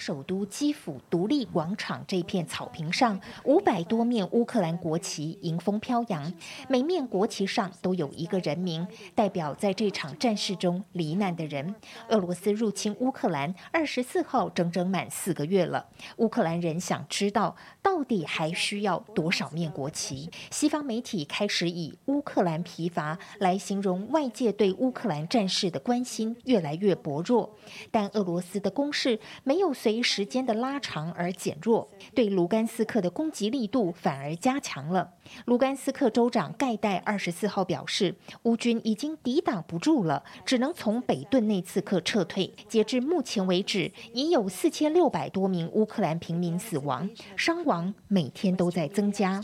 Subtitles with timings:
[0.00, 6.32] 首都基辅独立广场这片草坪上，五百多面乌克兰国旗迎风飘扬，
[6.70, 11.74] 每面国旗上都有一个人名，代表在这场战事中罹难的人。
[12.08, 15.86] 俄罗斯入侵乌克兰二十四号整整满四个月了，
[16.16, 20.30] 乌克兰人想知道到底还需要多少面国旗？
[20.50, 27.54] 西方媒体开始以“乌克兰疲乏”来形容外界对乌克兰战事的关心越来越薄弱，
[27.90, 35.14] 但俄罗斯的攻势没有随时间的拉长而减弱，对卢甘斯克的攻击力度反而加强了。
[35.46, 42.52] 卢甘斯克州长盖代二十四号表示，乌军已经抵挡不住了，只能从北顿内茨克撤退。
[42.68, 49.42] 截至目前为止，已有四千六百多名乌克兰平民死亡，伤亡每天都在增加。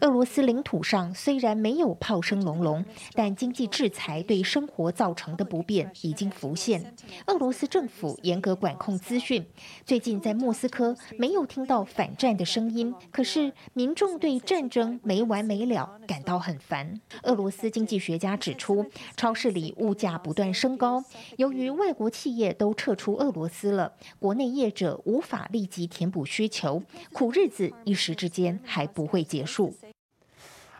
[0.00, 6.94] 俄罗斯领土上虽然没有炮声隆隆，但经济制裁对生活造成的不便已经浮现。
[7.26, 9.44] 俄罗斯政府严格管控资讯，
[9.84, 17.00] 最近在莫斯科没有听到反战的声音，可是民众对战争没完没了感到很烦。
[17.22, 18.84] 俄罗斯经济学家指出，
[19.16, 21.02] 超市里物价不断升高，
[21.38, 29.74] 由于外国企业都撤出俄罗斯了，国内业者无法立即填补需求，苦日子一时之间还不会结束。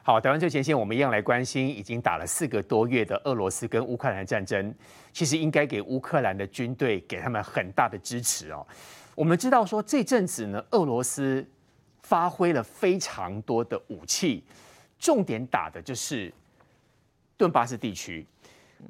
[0.07, 4.73] 好，台湾最前线，我们一样来关心已经打了四个多月的俄罗斯跟乌克兰战争。
[5.13, 8.65] 其实应该给乌克兰的军队给他们很大的支持哦。
[9.17, 11.45] 我们知道说这阵子呢，俄罗斯
[12.05, 14.45] 发挥了非常多的武器，
[14.97, 16.33] 重点打的就是
[17.37, 18.25] 顿巴斯地区。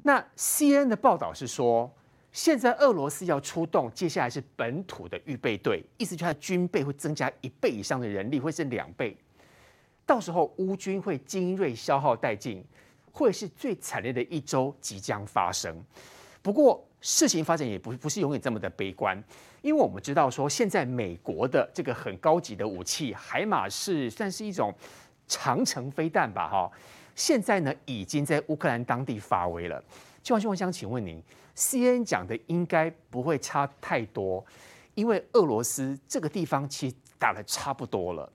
[0.03, 1.91] 那 C N 的报道是说，
[2.31, 9.17] 现在俄罗斯要出动，接下来是本土的预备队，意思就是他的军备会增加一倍以上的人力，会是两倍。
[10.07, 12.63] 到时候乌军会精锐消耗殆尽，
[13.11, 15.83] 会是最惨烈的一周即将发生。
[16.41, 19.21] 不过事情发展也不不是永远这么的悲观，
[19.61, 24.73] 因为我们知道说现在美国的这个很高级的武器海马是算是一种
[25.27, 26.71] 长城飞弹吧，哈，
[27.13, 29.83] 现在呢已经在乌克兰当地发威了。
[30.23, 31.21] 就像我想请问您
[31.53, 34.43] ，CNN 讲的应该不会差太多，
[34.95, 38.31] 因为俄罗斯这个地方其实打得差不多了。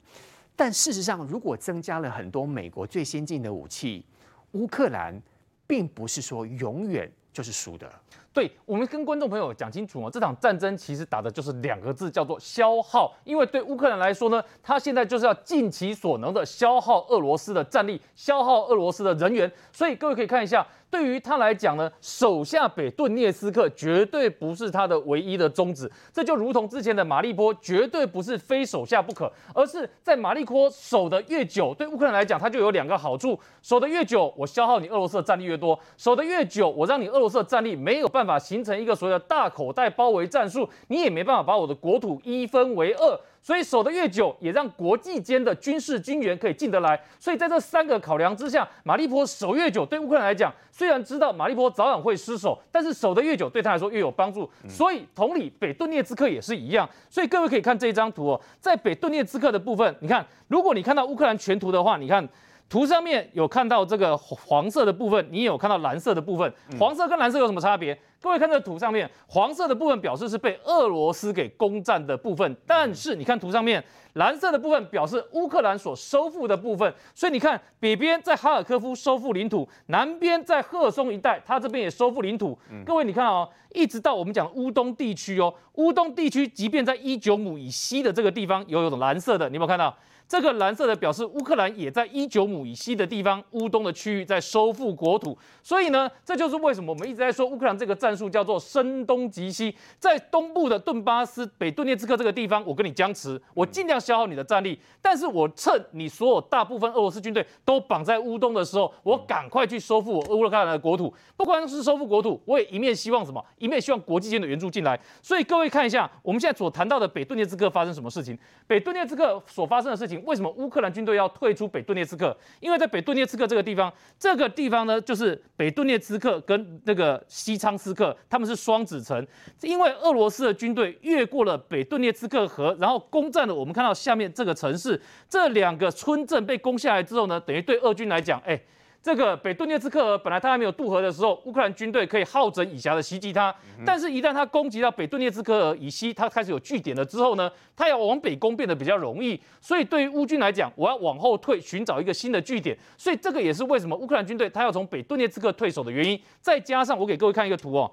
[0.65, 4.07] 但事实上，如果增加了很多美国最先进的武器，
[4.53, 5.21] 乌克兰
[5.67, 7.93] 并不是说永远就是输的。
[8.33, 13.13] 对，我们跟观众朋友讲清楚哦，这场战争其实打的就是两个字，叫做消耗。
[13.25, 19.51] 因为对乌克兰来说呢，他现在就是要尽其所能的消耗俄罗斯的战力，消耗俄罗斯的人员。
[19.71, 20.67] 所以各位可以看一下。
[20.91, 25.91] 对于他来讲呢，守下北顿涅茨克绝对不是他的唯一的宗旨。
[26.13, 43.21] 这就如同之前的马利波，绝对不是非守下不可，而是在马利波守得越久，对乌克兰来讲，它就有两个好处：守得越久，我消耗你俄罗斯的战力越多；守得越久，我让你俄罗斯的战力没有办法形成一个所谓的大口袋包围战术，你也没办法把我的国土一分为二。
[43.45, 47.01] 所以守得越久，也让国际间的军事军援可以进得来。
[47.19, 54.49] 所以在这三个考量之下，马利波守越久，对乌克兰来讲，虽然知道马利波早晚会失守，但是守得越久，对他来说越有帮助。
[54.69, 56.89] 所以同理，北顿涅茨克也是一样。
[57.11, 62.29] 所以各位可以看这一张图哦，在北顿涅茨克的部分，你看，如果你看到乌克兰全图的话，你看。
[62.69, 66.51] 图上面有看到这个黄色的部分，你也有看到蓝色的部分。
[66.79, 67.95] 黄色跟蓝色有什么差别？
[68.23, 76.95] 各位看这图上面，黄色的部分表示是被俄罗斯给攻占的部分，但是你看图上面，蓝色的部分表示乌克兰所收复的部分。
[77.17, 82.57] 所以你看，北边在哈尔科夫收复领土，南边在赫松一带，它这边也收复领土。
[82.87, 89.93] 各位你看哦，一直到我们讲乌东地区哦，乌东地区即便在伊久姆以西的这个地方，有有种蓝色的，你有没有看到？
[90.29, 95.37] 这个蓝色的表示乌克兰也在伊久姆以西的地方，乌东的区域在收复国土。
[95.63, 99.75] 所以呢，这就是为什么我们一直在说乌克兰这个战术叫做声东击西。
[99.99, 111.13] 在东部的顿巴斯、北顿涅茨克这个地方，我跟你僵持，我尽量消耗你的战力，但是我趁你所有大部分俄罗斯军队都绑在乌东的时候，我赶快去收复我乌克兰的国土。
[111.37, 113.45] 不光是收复国土，我也一面希望什么？
[113.59, 114.99] 一面希望国际间的援助进来。
[115.21, 118.39] 所以各位看一下，我们现在所谈到的北顿涅茨克发生什么事情？
[118.67, 120.12] 北顿涅茨克所发生的事情。
[120.19, 122.37] 为什么乌克兰军队要退出北顿涅茨克？
[122.61, 129.27] 因为在北顿涅茨克这个地方，这个地方呢，就是北顿涅茨克跟那个西昌斯克，他们是双子城。
[129.61, 138.61] 因为俄罗斯的军队越过了北顿涅茨克河，然后攻占了我们看到下面这个城市，这两个村镇被攻下来之后呢，等于对俄军来讲，哎。
[139.03, 143.53] 这个北顿涅茨克河本来它还没有渡河的时候，乌克兰军队可以好整以暇的袭击它。
[143.85, 149.41] 但是，一旦它攻击到北顿涅茨克河以西，它开始有据点了之后呢，它要往北攻变得比较容易。
[149.61, 152.79] 所以，对于乌军来讲，我要往后退，寻找一个新的据点。
[152.97, 156.21] 所以，这个也是为什么乌克兰军队它要从北顿涅茨克退守的原因。
[156.41, 157.91] 再加上，我给各位看一个图哦，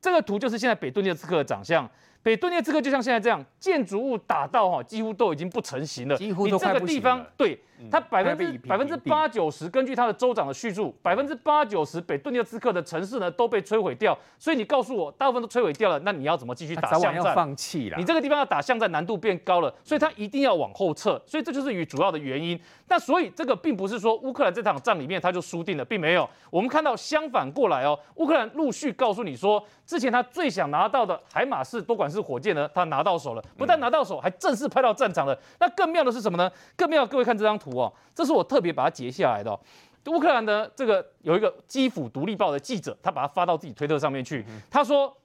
[0.00, 1.86] 这个图就是现在北顿涅茨克的长相。
[2.22, 6.16] 北顿涅茨克就像现在这样，建筑物打到哈，几乎都已经不成形了。
[6.16, 6.86] 几乎都快不行了。
[6.86, 7.60] 你这个地方，对。
[7.90, 14.16] 它百分之百分之八九十，根据他的州长的叙述，百分之八九十北顿涅茨克的城市呢都被摧毁掉。
[14.38, 17.14] 所以你告诉我，大部分都摧毁掉了，那你要怎么继续打巷战？
[17.14, 17.96] 要放弃了。
[17.98, 21.20] 你这个地方要打巷战难度变高了，所以他一定要往后撤。
[21.26, 22.58] 所以这就是与主要的原因。
[22.88, 26.28] 那所以这个并不是说乌克兰这场仗里面他就输定了，并没有。
[26.50, 35.36] 我们看到相反过来哦，乌克兰陆续告诉你说，之前他最想拿到的海马式多管式火箭呢，他拿到手了，不但拿到手，还正式派到战场了。
[35.58, 36.50] 那更妙的是什么呢？
[36.76, 38.44] 更妙，各位看这张图哦，这是我。
[38.44, 39.58] 特别把它截下来的，
[40.06, 44.44] 乌克兰的这个有一个基辅独立报的记者，他把它发到自己推特上面去。
[44.70, 45.16] 他说，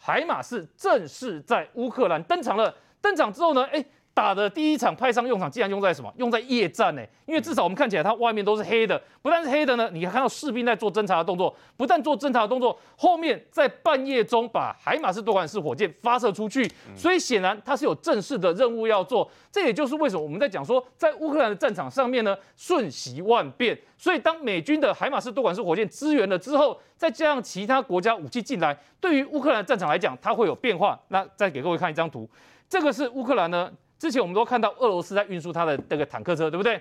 [0.00, 2.74] 海马是正式在乌克兰登场了。
[3.00, 3.84] 登场之后呢，哎。
[4.18, 6.12] 打的第一场派上用场，竟然用在什么？
[6.16, 7.02] 用在夜战呢？
[7.24, 19.30] 因为至少我们看起来，它外面都是黑的，不但是黑的呢，你还看到士兵在做侦察的动作，不但做侦察的动作，后面在半夜中把海马斯多管式火箭发射出去，所以显然它是有正式的任务要做。
[19.52, 23.78] 这也就是为什么我们在讲说，在乌克兰的战场上面呢，瞬息万变。
[23.96, 30.98] 所以当美军的海马斯多管式火箭支援了之后，再加上其他国家武器进来，对于乌克兰战场来讲，它会有变化。
[31.06, 32.28] 那再给各位看一张图，
[32.68, 33.70] 这个是乌克兰呢。
[33.98, 36.80] 之前我们都看到俄罗斯在运输它的这个坦克车，对不对？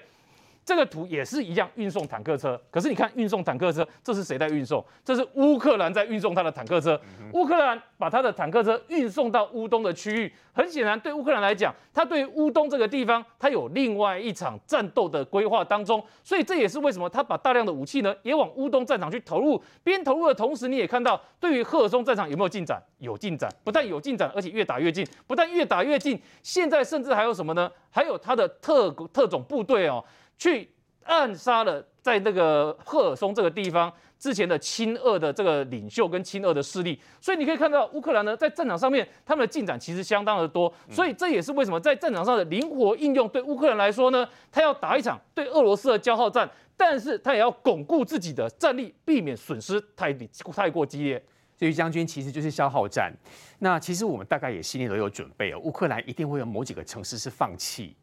[0.68, 4.86] 这个图也是一样运送坦克车，可是你看运送坦克车，这是谁在运送？
[5.02, 7.00] 这是乌克兰在运送他的坦克车。
[7.31, 19.63] 乌克兰把他的坦克车运送到乌东的区域，很显然对乌克兰来讲，他对乌东这个地方，他有另外一场战斗的规划当中，所以这也是为什么他把大量的武器呢也往乌东战场去投入。
[19.86, 22.78] 边投入的同时，你也看到对于赫尔松战场有没有进展？
[22.98, 25.08] 有进展，不但有进展，而且越打越近。
[25.28, 27.72] 不但越打越近，现在甚至还有什么呢？
[27.90, 30.04] 还有他的特特种部队哦。
[30.38, 30.69] 去
[31.04, 50.12] 暗杀了在那个赫尔松这个地方之前的亲俄的这个领袖跟亲俄的势力，所以你可以看到乌克兰呢在战场上面他们的进展其实相当的多，所以这也是为什么在战场上的灵活应用对乌克兰来说呢，他要打一场对俄罗斯的消耗战，但是他也要巩固自己的战力，避免损失太
[50.54, 51.24] 太过激烈。
[51.60, 53.12] 所以将军其实就是消耗战。
[53.57, 57.95] 那其实我们大概也心里都有准备哦，乌克兰一定会有某几个城市是放弃。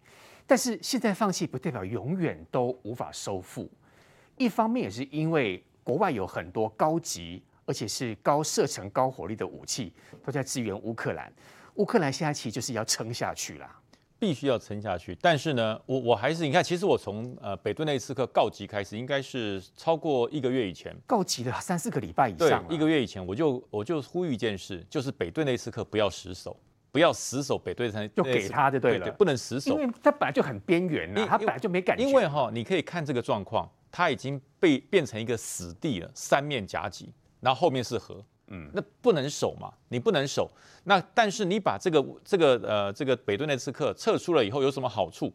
[0.46, 3.70] 但是现在放弃不代表永远都无法收复。
[4.37, 9.93] 一方面也是因为国外有很多高级而且是高射程、高火力的武器
[10.25, 11.32] 都在支援乌克兰。
[11.76, 13.81] 乌克兰现在其实就是要撑下去啦，
[14.19, 15.17] 必须要撑下去。
[15.20, 22.64] 但是呢，我我还是你看，其实我从呃北顿内茨克告急开始，应该是超过一个月以前告急了三四个礼拜以上。
[22.69, 26.56] 对，一个月以前我就我就呼吁一件事，就是北顿内茨克不要失守。
[26.94, 32.05] 不要死守北对称，就给他就对了，对对，不能死守，因为他本来就很边缘了，他本来就没感觉。
[32.05, 40.49] 因为哈，你可以看这个状况，他已经被变成一个死地了，三面夹击，然后后面是河，嗯，那不能守嘛，你不能守。
[40.85, 45.32] 那但是你把这个这个呃这个北顿涅茨克撤出了以后有什么好处？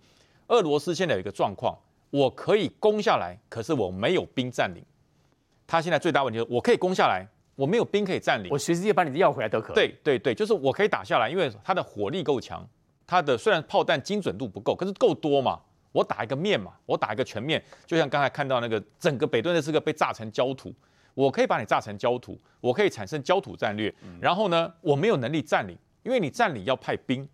[0.47, 1.77] 俄罗斯现在有一个状况，
[2.09, 4.81] 我可以攻下来，可是我没有兵占领。
[5.67, 7.27] 他现在最大问题是我可以攻下来。
[7.59, 9.75] 我没有兵可以占领，我随时要把你要回来都可以。
[9.75, 12.65] 对对对，就是我可以打下来，因为它的火力够强，
[13.05, 15.59] 它的虽然炮弹精准度不够，可是够多嘛。
[15.91, 20.73] 我打一个面嘛，我打一个全面，就像刚才看到那个整个北顿涅茨克被炸成焦土，
[21.13, 23.93] 我可以把你炸成焦土，我可以产生焦土战略。
[24.21, 27.27] 然后呢，我没有能力占领，因为你占领要派兵，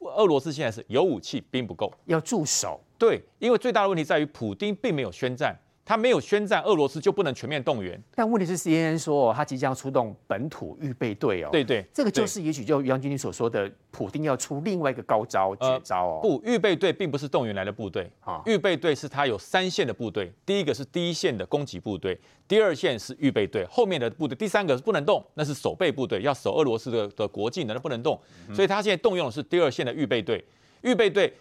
[0.00, 2.78] 俄罗斯现在是有武器，兵不够，要驻守。
[2.98, 5.56] 对，因为最大的问题在于普丁并没有宣战。
[5.90, 8.00] 他没有宣战，俄罗斯就不能全面动员。
[8.14, 11.48] 但问题是，CNN 说他即将出动本土预备队哦。
[11.50, 16.20] 对对，这个就是也许就杨军你所说的，普丁要出另外一个高招绝招哦。
[16.22, 22.16] 不，预备队并不是动员来的部队啊，预备队是他有三线的部队，第一个是第一线的攻击部队，
[22.46, 28.16] 第二线是预备队，后面的部队，第三个是不能动，那是守备部队，要守俄罗斯的的国境的，那不能动。
[28.54, 30.44] 所以他现在动用的是第二线的预备队，
[30.82, 31.34] 预备队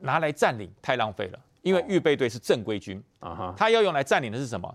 [0.00, 1.38] 拿来占领太浪费了。
[1.66, 4.72] 因为预备队是正规军，啊他要用来占领的是什么？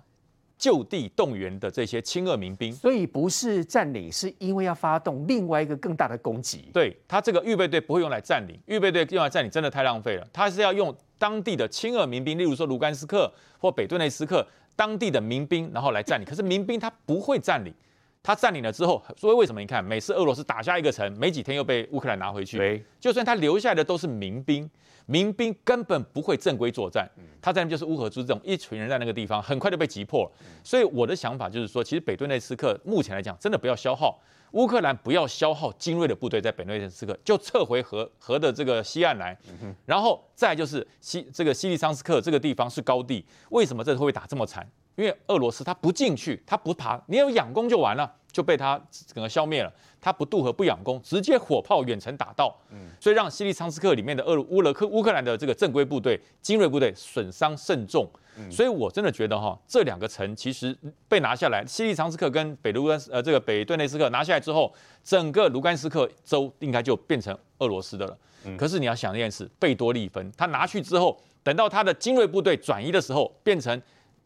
[0.57, 2.69] 就地动员的这些亲俄民兵。
[2.73, 6.69] 所以不是占领，是因为要发动另外一个更大的攻击。
[6.73, 10.27] 对，他这个预备队不会用来占领，预备队用来占领真的太浪费了。
[10.33, 14.45] 他是要用当地的亲俄民兵，例如说卢甘斯克或北顿内斯克
[14.75, 16.25] 当地的民兵，然后来占领。
[16.25, 17.73] 可是民兵他不会占领，
[18.21, 22.57] 他占领了之后，所以为什么你看每次俄罗斯打下一个城，没几天又被乌克兰拿回去？
[22.57, 24.69] 对，就算他留下来的都是民兵，
[25.11, 27.05] 民兵根本不会正规作战，
[27.41, 30.31] 他在那就是乌合之众，一群人在那个地方，很快就被击破。
[30.63, 34.17] 所以我的想法就是说，其实北顿内茨克目前来讲，真的不要消耗
[34.53, 39.37] 乌克兰，不要消耗精锐的部队在北顿内茨克，就撤回河河的这个西岸来，
[39.85, 44.65] 然后再就是西这个西利桑斯克这个地方是高地，为什么这次会打这么惨？
[44.95, 48.79] 因为俄罗斯他不进去，他不爬，你有仰攻就完了，就被他
[49.13, 49.73] 整个消灭了。
[50.01, 52.53] 他不渡河不仰攻，直接火炮远程打到，
[52.99, 58.09] 所以让西利桑斯克里面的俄乌勒克乌克兰的这个正规部队、精锐部队损伤甚重。
[58.49, 60.75] 所以我真的觉得哈，这两个城其实
[61.07, 68.17] 被拿下来，西利桑斯克跟北卢甘斯呃这个北顿内斯克拿下来之后，整个卢甘斯克州应该就变成俄罗斯的了。
[68.57, 73.79] 可是你要想一件事，贝多利芬他拿去之后，等到他的精锐部队转移的时候，变成。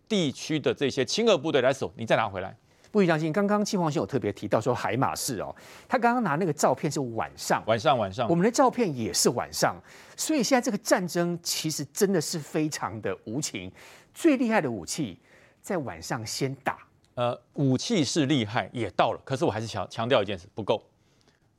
[0.07, 2.55] 地区的这些亲俄部队来守，你再拿回来，
[2.95, 3.33] 不相信。
[3.33, 5.53] 刚刚嶔煌兄有特别提到说海马市哦，
[5.85, 9.75] 他刚刚拿那个照片是晚上，晚上晚上，我们的照片也是晚上，
[10.15, 13.69] 所以现在这个战争其实真的是非常的无情。
[14.13, 15.19] 最厉害的武器
[15.61, 16.77] 在晚上先打，
[17.15, 20.81] 呃，武器是厉害，也到了，可是我还是强强调一件事，不够，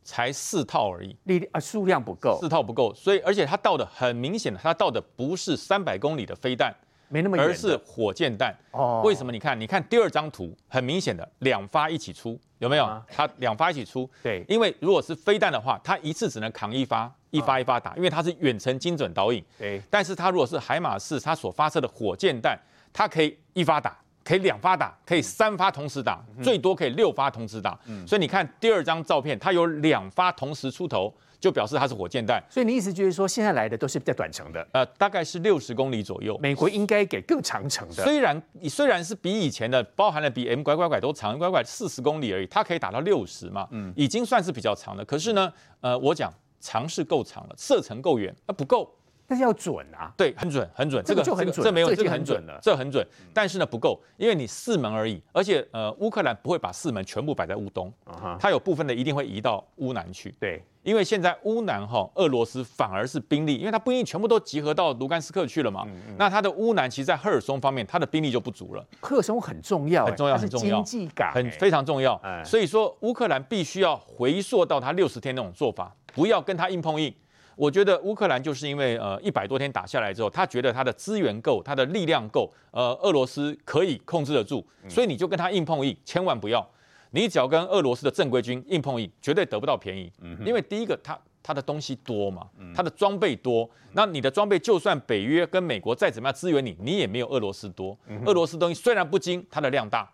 [0.03, 6.75] 才四套而已，力啊数量不够，四套不够，所以而且他到的很明显的，他到的不是三百公里的飞弹。
[7.09, 8.55] 没那么远，而是火箭弹。
[8.73, 9.33] 哦，为什么？
[9.33, 13.03] 你看，你看第二张图，很明显的两发一起出，有没有？
[13.09, 14.09] 它两发一起出。
[14.23, 19.45] 对，因为如果是飞弹的话，它一次只能扛一发，一发一发打，因为它是远程精准导引。
[19.59, 22.59] 对，但是它如果是海马式，它所发射的火箭弹，
[22.93, 27.79] 它可以一发打，可以两发打，可以三发同时打，最多可以六发同时打。
[28.07, 31.15] 所以你看第二张照片，它有两发同时出头。
[31.41, 36.39] 就表示它是火箭弹，所以你意思就是说，现在来的都是比较短程的，呃，大概是六十公里左右。
[36.39, 45.05] 美国应该给更长程的，虽然虽然是比以前的，包含了比 M 拐拐拐都长拐拐四十公里而已，它可以打到六十嘛，嗯，已经算是比较长的。
[45.05, 48.91] 可是呢，呃，我讲长是够长了，射程够远，那不够。
[49.27, 53.07] 但是要准啊，对，很准，很准，这个就很准，这个、这没有，这个很准了，这很准。
[53.35, 57.93] 但是呢，不够，因为你四门而已，而且呃，乌克兰不会把四门全部摆在乌东，
[58.39, 60.33] 它有部分的一定会移到乌南去。
[60.39, 65.85] 对，因为现在乌南哈，俄罗斯反而是兵力，因为它不一定全部都集合到卢甘斯克去了嘛。
[66.17, 68.87] 那它的乌南其实，在赫尔松方面，它的兵力就不足了。
[69.01, 72.21] 赫尔松很重要，很重要，很重要，经济港很非常重要。
[72.45, 77.13] 所以说，乌克兰必须要回溯到它六十天那种做法，不要跟它硬碰硬。
[77.57, 86.65] 我觉得乌克兰就是因为呃一百多天打下来之后，他觉得他的资源够，他的力量够，呃，俄罗斯可以控制得住，所以你就跟他硬碰硬，千万不要，
[87.13, 90.13] 你只要跟俄罗斯的正规军硬碰硬，绝对得不到便宜，
[90.45, 97.97] 因为第一个他他的东西多嘛，他的装备多，那你的装备就算北约跟美国再怎么样支援你，你也没有俄罗斯多，
[98.27, 100.07] 俄罗斯东西虽然不精，它的量大，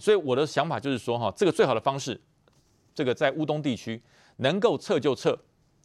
[0.00, 2.20] 所以我的想法就是说哈，这个最好的方式，
[2.92, 4.02] 这个在乌东地区
[4.38, 5.38] 能够撤就撤。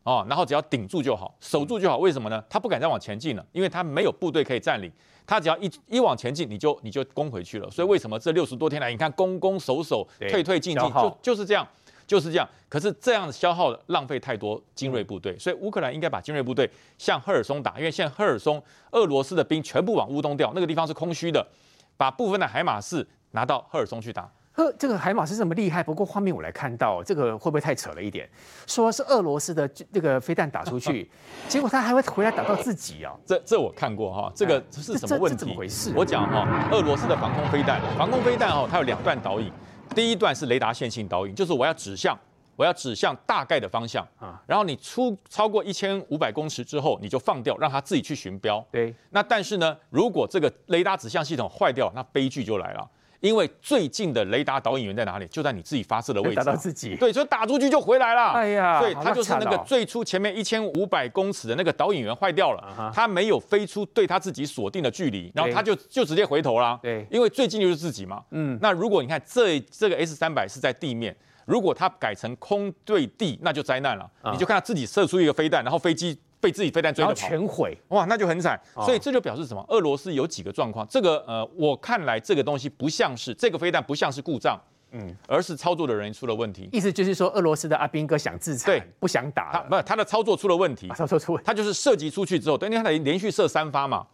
[0.03, 1.97] 哦，然后只要顶住就好，守住就好。
[1.97, 2.43] 为什么呢？
[2.49, 4.91] 他不敢再往前进了，因为他没有部队可以占领。
[5.25, 7.71] 他只要一一往前进，你就你就攻回去了。
[7.71, 11.65] 所以为什么这六十多天来，你看攻攻守守，退退进进，就就是这样，
[12.05, 12.45] 就是这样。
[12.67, 21.47] 可是这样消耗浪费太多精锐部队，所以乌克兰应该把精锐部队向赫尔松打，因为现在赫尔松俄罗斯的兵全部往乌东调，那个地方是空虚的，
[21.95, 24.29] 把部分的海马士拿到赫尔松去打。
[24.63, 28.29] 呵，这个海马是这么厉害，不过画面我来看到这个会不会太扯了一点？
[28.65, 31.09] 说是俄罗斯的这个飞弹打出去，
[31.47, 33.13] 结果他还会回来打到自己啊？
[33.25, 35.37] 这这我看过哈，这个是什么问题？
[35.37, 35.93] 怎么回事？
[35.95, 39.51] 我讲哈，俄罗斯的防空飞弹，防空飞弹哦，它有两段导引，
[39.93, 42.17] 第一段是雷达线性导引，就是我要指向，
[42.55, 48.65] 我要指向大概的方向啊，然后你出超过一千五百公尺之后，你就放掉，让它自己去寻标。
[48.71, 52.89] 对，那但是呢，如果这个雷达指向系统坏掉，那悲剧就来了。
[53.23, 55.25] 因为最近的雷达导引员在哪里？
[55.27, 56.35] 就在你自己发射的位置。
[56.35, 56.93] 打到自己。
[56.97, 58.31] 对，所以打出去就回来了。
[58.31, 66.77] 哎呀，对，它就是那个最初前面一千五百公尺的那个导引员坏掉了，他没有飞出对他自己锁定的距离，然后他就就直接回头了。
[66.83, 68.21] 对，因为最近就是自己嘛。
[68.31, 68.59] 嗯。
[68.61, 71.15] 那如果你看这这个 S 三百是在地面，
[71.45, 74.05] 如果它改成空对地，那就灾难了。
[74.33, 76.19] 你就看它自己射出一个飞弹，然后飞机。
[76.43, 78.59] 被自己飞弹追着跑，全毁哇，那就很惨。
[78.75, 79.65] 所以这就表示什么？
[79.69, 80.85] 俄罗斯有几个状况。
[80.89, 84.59] 这个呃，我看来这个东西不像是这个飞弹，不像是故障，
[84.91, 86.67] 嗯，而是操作的人出了问题。
[86.73, 94.05] 意思就是说，俄罗斯的阿兵哥想自残，对，不想打，他不，他的操作出了问题，操作出问题，他就是射击出去之后，等于他连续射三发嘛。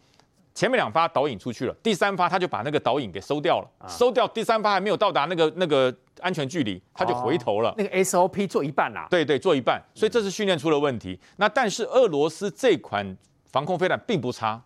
[0.52, 7.70] 前面两发导引出去了，第三发他就把那个导引给收掉了，啊、收掉第三发还没有到达那个那个安全距离，他就回头了。
[7.70, 9.08] 哦、那个 SOP 做一半啦、啊。
[9.10, 11.18] 对对，做一半，所以这是训练出了问题。
[11.20, 13.16] 嗯、那但是俄罗斯这款
[13.50, 14.62] 防空飞弹并不差，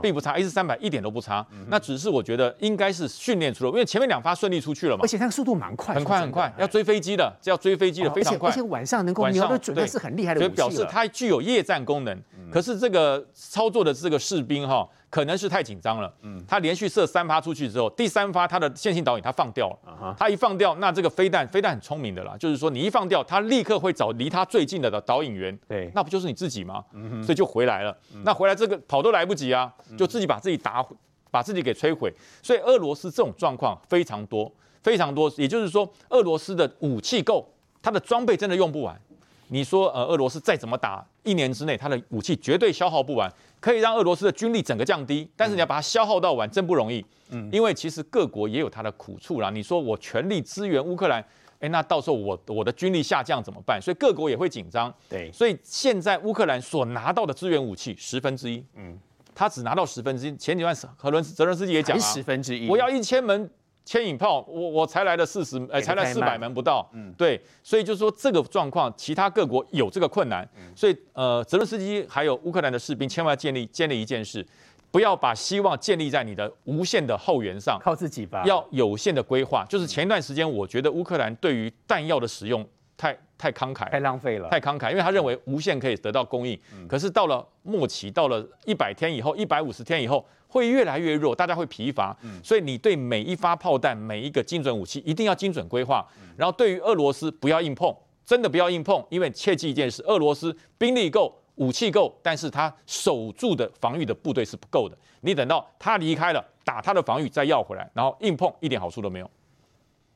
[0.00, 1.46] 并不差，A 四三百一点都不差。
[1.68, 12.22] 那只是我觉得应该是训练出了，因为前面两发顺利出去了嘛，而且那个速度蛮快，很快很快，要追飞机的，这要追飞机的非常快，而且晚上能够瞄得准，那是很厉害的所以表示它具有夜战功能。
[12.50, 16.12] 可是这个操作的这个士兵哈，可能是太紧张了。
[16.22, 20.16] 嗯，他连续射三发出去之后，第三发他的线性导引他放掉了。
[20.18, 25.56] 他一放掉，那这个飞弹飞弹很聪明的啦，就是说你一放掉，他立刻会找离他最近的导引员。
[25.68, 26.84] 对，那不就是你自己吗？
[27.22, 27.96] 所以就回来了。
[28.24, 30.84] 那回来这个跑都来不及啊，就自己把自己打，
[31.30, 32.12] 把自己给摧毁。
[32.42, 34.52] 所以俄罗斯这种状况非常多，
[34.82, 35.32] 非常多。
[35.36, 37.48] 也就是说，俄罗斯的武器够，
[37.80, 39.00] 他的装备真的用不完。
[39.48, 45.28] 你说，呃，俄罗斯再怎么打，一年之内它的武器绝对消耗不完，可以让俄罗斯的军力整个降低。
[45.36, 47.04] 但是你要把它消耗到完，真不容易。
[47.30, 49.50] 嗯，因为其实各国也有它的苦处啦。
[49.50, 51.24] 你说我全力支援乌克兰，
[51.60, 53.80] 诶，那到时候我我的军力下降怎么办？
[53.80, 54.92] 所以各国也会紧张。
[55.08, 58.98] 对，所以现在乌克兰所拿到的支援武器十分之一，嗯，
[59.34, 60.36] 他只拿到十分之一。
[60.36, 63.50] 前几段泽伦泽伦斯基也讲啊，十分之一，我要一千门。
[63.84, 74.46] 牵引炮，我我才来了四十，呃，才来四百门不到，嗯，对，所以就是说这个状况，其他各国有这个困难，嗯、所以呃，泽伦斯基还有乌克兰的士兵，千万要建立建立一件事，
[74.90, 79.64] 不要把希望建立在你的无限的后援上，靠自己吧，要有限的规划。
[79.68, 90.24] 就是前一段时间，我觉得乌克兰对于弹药的使用太太慷慨，太浪费了，太慷慨，因为他认为无限可以得到供应，嗯、可是到了末期，到了一百天以后，一百五十天以后。
[90.46, 96.06] 会越来越弱，大家会疲乏，所以你对每一发炮弹、每一个精准武器一定要精准规划。
[96.36, 97.92] 然后对于俄罗斯不要硬碰，
[98.24, 104.96] 真的不要硬碰，因为切记一件事：俄罗斯兵力够、武器够，但是他守住的防御的部队是不够的。
[105.22, 109.28] 你等到他离开了，打他的防御再要回来，然后硬碰一点好处都没有。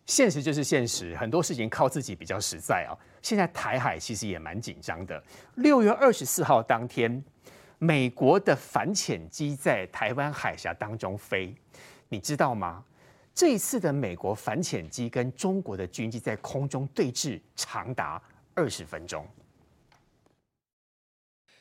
[0.08, 2.96] 现实就是现实，很多事情靠自己比较实在啊。
[3.22, 5.22] 现在台海其实也蛮紧张的。
[5.56, 7.22] 六月二十四号当天。
[7.80, 11.54] 美国的反潜机在台湾海峡当中飞，
[12.08, 12.82] 你知道吗？
[13.32, 18.20] 这一次的美国反潜机跟中国的军机在空中对峙长达
[18.52, 19.24] 二十分钟。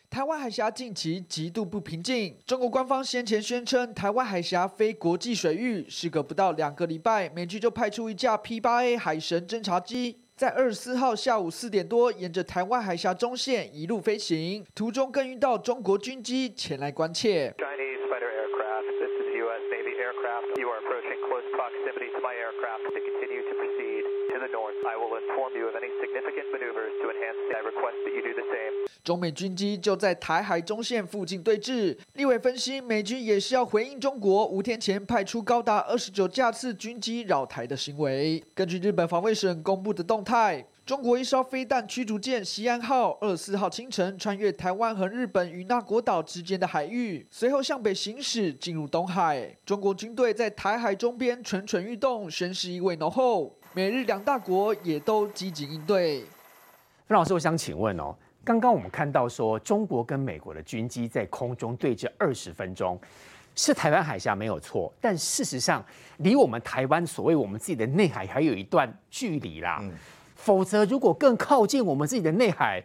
[0.09, 10.17] 台湾海峡近期极度不平静，中国官方先前宣称台湾海峡非国际水域，时隔不到两个礼拜，美军就派出一架 P-8A 海神侦察机。
[10.35, 17.53] 在二十四号下午四点多，沿着台湾海峡中线一路飞行，途中更遇到中国军机前来关切。
[24.51, 28.21] Nor i will inform you of any significant maneuvers to enhance the i request that you
[28.21, 28.87] do the same.
[29.03, 31.97] 中美军机就在台海中线附近对峙。
[32.13, 38.41] 立委分析美军也是要回应中国五天前派出高达二十九架次军机绕台的行为。
[38.53, 49.53] 根据日本防卫省公布的动态中国一艘飞弹驱逐舰西安号二四号清晨穿越台湾和日本与那国岛之间的海域随后向北行驶进入东海。
[49.65, 53.53] 中国军队在台海周边蠢蠢欲动宣誓意味浓厚。
[53.77, 56.25] 美日两大国也都积极应对。
[57.05, 58.11] 范老师，我想请问哦，
[58.43, 62.99] 刚刚我们看到说中国跟美国的军机在空中对峙二十分钟，
[63.53, 65.85] 是台湾海峡没有错，但事实上
[66.17, 69.77] 离我们台湾所谓我们自己的内海还有一段距离啦。
[69.83, 69.91] 嗯、
[70.35, 72.83] 否则，如果更靠近我们自己的内海，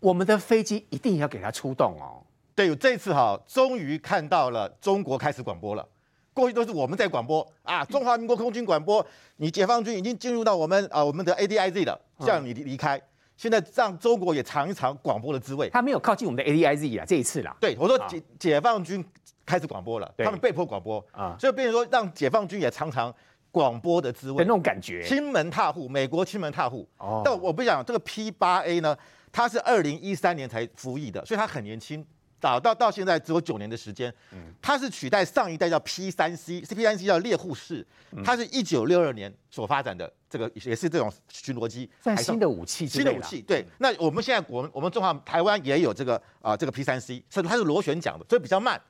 [0.00, 2.18] 我们的飞机一定要给它出动哦。
[2.56, 5.88] 对，这次哈，终于看到了中国开始广播了。
[6.34, 9.04] 过去都是我们在广播啊，中华民国空军广播，
[9.36, 13.00] 你解放军已经进入到我们啊我们的 ADIZ 了，叫你离离开。
[13.36, 15.68] 现在让中国也尝一尝广播的滋味。
[15.70, 17.56] 他没有靠近我们的 ADIZ 啊，这一次啦。
[17.60, 19.04] 对，我说解解放军
[19.44, 23.12] 开始广播了，他们被迫广播啊，所以变成说让解放军也尝尝
[23.50, 25.02] 广播的滋味，那种感觉。
[25.02, 26.88] 亲门踏户，美国亲门踏户。
[26.98, 27.22] 哦。
[27.24, 28.96] 但我不讲这个 P 八 A 呢，
[29.32, 32.06] 它是二零一三年才服役的，所以它很年轻。
[32.42, 34.12] 到到到现在只有九年的时间，
[34.60, 37.86] 它是取代上一代叫 P 三 C，P 三 C 叫猎户式，
[38.24, 43.40] 它是一九六二年所发展的，这个也是这种巡逻机，算新的武器，新的武器。
[43.40, 48.80] 对，那我们现在我们我们中华台湾也有这个啊、呃、这个 P 三 C，是它是螺旋桨的，所以比较慢。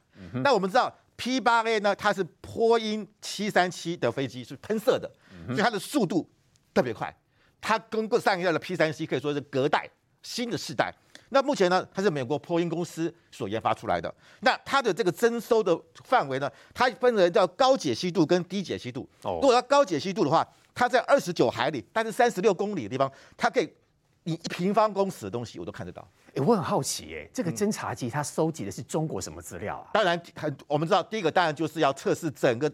[0.43, 5.11] 那、嗯、我们知道 P 八 A 呢，它是波音七三七的飞机，是喷射的，
[5.49, 6.27] 所以它的速度
[6.73, 7.15] 特别快，
[7.61, 9.87] 它跟过上一代的 P 三 C 可以说是隔代
[10.23, 10.91] 新的世代。
[11.35, 14.15] 那目前呢，它是美国波音公司所研发出来的。
[14.41, 19.09] 那它的这个侦搜的范围呢，它分为叫高解析度跟低解析度。
[19.23, 23.73] 哦，如果它高解析度的话，它在二十九海里，但是三十六公里的地方，它可以
[24.25, 26.07] 你一平方公尺的东西我都看得到。
[26.35, 29.89] 哎，我很好奇，哎，这个侦察机它收集的是中国什么资料啊？
[29.95, 32.71] 当然，很我们知道，第一个当然就是要测试整个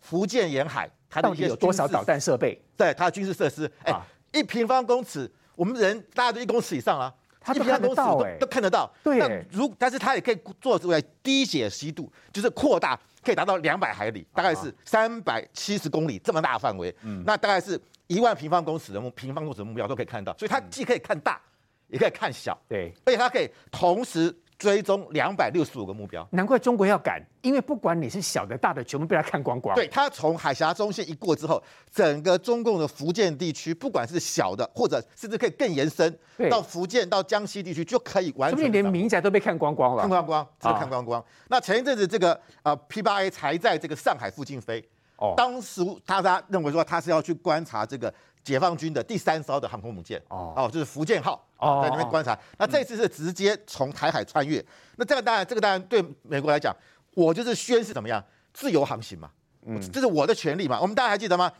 [0.00, 3.70] 福建沿海它到底有多少导弹设备，对它的军事设施。
[3.84, 3.94] 哎，
[4.32, 7.14] 一平方公尺，我们人大概都一公尺以上啊。
[7.48, 8.90] 他都看得到欸，都看得到。
[9.02, 16.94] 对，那如但是它也可以做出来低解析度，就是扩大，可以达到两百海里，大概是三百七十公里这么大范围。
[17.02, 21.40] 嗯，那大概是一万平方公尺的目平方公尺的目标都可以看到，所以它既可以看大，
[21.86, 22.58] 也可以看小。
[22.68, 24.34] 对，而且它可以同时。
[24.58, 29.72] 追踪两百六十五个目标，难怪中国要赶，因为不管你是小的、大的，全部被他看光光。
[29.76, 36.18] 对，他从海峡中线一过之后，整个中共的福建地区，不管是小的，或者甚至可以更延伸
[36.50, 38.58] 到福建、到江西地区，就可以完全。
[38.58, 40.02] 说不定连民宅都被看光光了。
[40.02, 41.20] 看光光，这个看光光。
[41.20, 44.84] 啊、那前一阵子这个呃 P 八 A 才在这个上海附近飞，
[45.18, 48.12] 哦，当时他他认为说他是要去观察这个。
[48.48, 52.38] 解放军的第三艘的航空母舰哦，哦，就是福建号哦，在那边观察。
[52.56, 54.64] 那这次是直接从台海穿越，
[54.96, 56.74] 那这个当然，这个当然对美国来讲，
[57.14, 59.30] 我就是宣示怎么样自由航行嘛，
[59.66, 60.80] 嗯，这是我的权利嘛。
[60.80, 61.52] 我们大家还记得吗？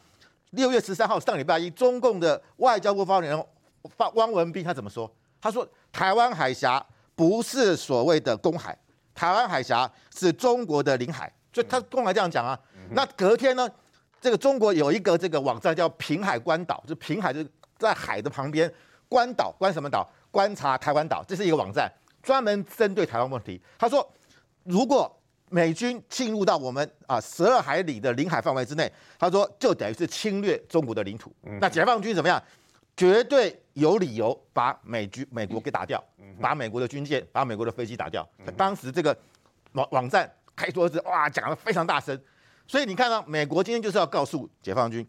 [0.53, 3.47] 六月十三号上礼拜一，中共的外交部发言人
[4.15, 5.11] 汪文斌他怎么说？
[5.43, 6.83] 他说台湾海峡
[7.15, 8.75] 不是所谓的公海，
[9.15, 12.59] 台湾海峡是中国的领海，所以他公然这样讲啊。
[12.93, 13.69] 那隔天呢？
[14.21, 18.73] 这个中国有一个这个网站叫平海关岛，就平海就是在海的旁边，
[19.09, 20.09] 关岛关什么岛？
[20.31, 21.91] 观察台湾岛，这是一个网站，
[22.23, 23.61] 专门针对台湾问题。
[23.79, 24.07] 他说，
[24.65, 25.11] 如果
[25.49, 31.35] 美军进入到我们啊十二海里的领海范围之内，他说就等于是侵略中国的领土。
[31.61, 32.43] 那解放军怎么样？
[32.95, 36.03] 绝对有理由把美军美国给打掉，
[36.41, 38.29] 把美国的军舰、把美国的飞机打掉。
[38.57, 39.17] 当时这个
[39.73, 42.21] 网网站开桌子，哇，讲的非常大声。
[42.69, 45.05] 所以你看到美国今天就是要告诉解放军，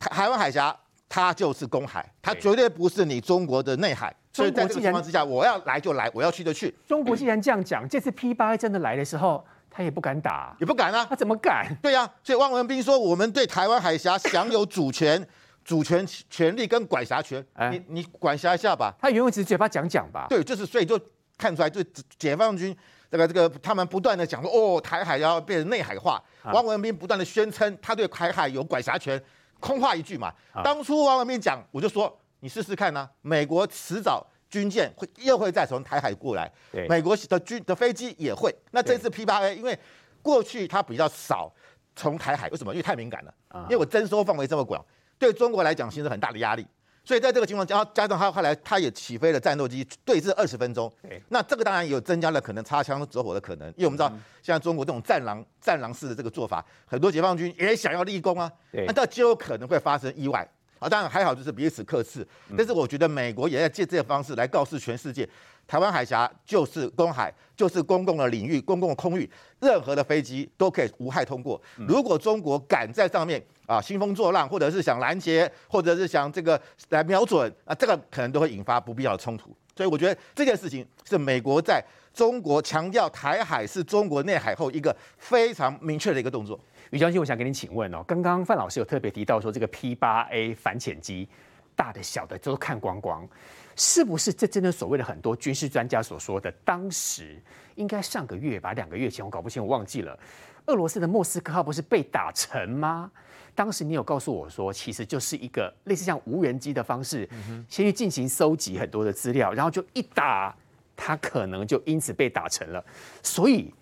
[0.00, 0.76] 台台湾海峡
[1.08, 4.12] 它就是公海，它绝对不是你中国的内海。
[4.32, 6.74] 所以在这个情况之下，我要来就来，我要去就去。
[6.86, 11.74] 中国既然这样讲，这次 P 八真的来的时候，他也不敢打，也不敢啊，他怎么敢？
[11.80, 15.26] 对呀、啊，所以汪文斌说，我们对台湾海峡享有主权、
[15.64, 17.42] 主权权利跟管辖权。
[17.54, 18.94] 哎，你你管辖一下吧。
[19.00, 20.26] 他原本只是嘴巴讲讲吧。
[20.28, 21.00] 对，就是所以就
[21.38, 21.82] 看出来，就
[22.18, 22.76] 解放军。
[23.10, 26.22] 这个这个，他们不断的讲说，哦，台海要变成内海化。
[26.52, 29.20] 汪文斌不断的宣称他对台海有管辖权，
[29.60, 30.32] 空话一句嘛。
[30.64, 36.50] 当初汪文斌讲，我就说你试试看呢、啊，美国迟早军舰会又会再从台海过来，
[36.88, 38.54] 美国的军的飞机也会。
[38.70, 39.78] 那这次 P 八 A，因为
[40.22, 41.52] 过去它比较少
[41.94, 42.72] 从台海，为什么？
[42.72, 44.84] 因为太敏感了，因为我征收范围这么广，
[45.18, 46.66] 对中国来讲形成很大的压力。
[47.06, 50.92] 所以在这个情况加加上他后来他也起飞了战斗机对峙二十分钟，
[51.28, 54.08] 那这个当然也有增加了可能擦枪走火的可能，因为我们知道
[54.42, 60.40] 现在中国这种战狼战狼式的这个做法，很多解放军也想要立功啊，那这就有可能会发生意外。
[60.80, 60.88] 啊。
[60.88, 62.26] 当然还好就是彼此克制，
[62.58, 65.28] 但是我觉得美国也要借这个方式来告诉全世界。
[65.66, 69.28] 台湾海峡就是公海，就是公共的领域、公共的空域，
[69.60, 71.60] 任何的飞机都可以无害通过。
[71.88, 79.54] 如果中国敢在上面啊兴风作浪，或者是想拦截，或者是想这个来瞄准啊，这个可能都会引发不必要的冲突。
[79.74, 86.58] 所以我觉得这件事情是美国在中国强调台海是中国内海后一个非常明确的一个动作。
[86.90, 91.28] 于将军，我想跟你请问哦，刚刚范老师有特别提到说，这个 P 八 A 反潜机
[91.74, 93.28] 大的小的都看光光。
[93.76, 96.50] 是不是这真的所谓的很多军事专家所说的？
[96.64, 97.40] 当时
[97.74, 100.18] 应该上个月吧，两个月前我搞不清，我忘记了。
[100.66, 103.10] 俄罗斯的莫斯科号不是被打沉吗？
[103.54, 107.28] 当时你有告诉我说，其实就是一个类似像无人机的方式，
[107.68, 110.54] 先去进行搜集很多的资料，然后就一打，
[110.96, 112.84] 它可能就因此被打沉了。
[113.22, 113.72] 所以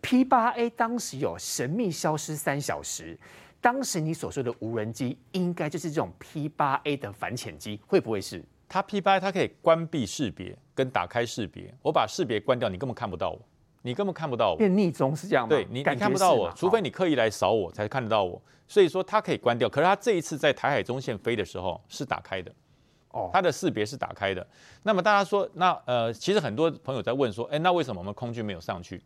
[0.00, 3.18] P 八 A 当时有神秘消失三小时，
[3.60, 8.44] 当时你所说的无人机，应该就是这种 P 八 A 的反潜机，会不会是？
[8.68, 13.40] 它 P 八它可以关闭识别跟打开识别，我把识别关掉，你根本看不到我，
[13.82, 14.56] 你根本看不到我。
[14.56, 15.48] 变逆中是这样吗？
[15.48, 18.42] 对，你你看不到我，除非你刻意来扫我才看得到我。
[18.68, 22.52] 所以说它可以关掉，可是它这一次在台海中线飞的时候是打开的，
[23.10, 24.44] 哦，它的识别是打开的。
[24.82, 29.00] 那么大家说，那呃，其实很多朋友在问说，哎，那为什么我们空军没有上去？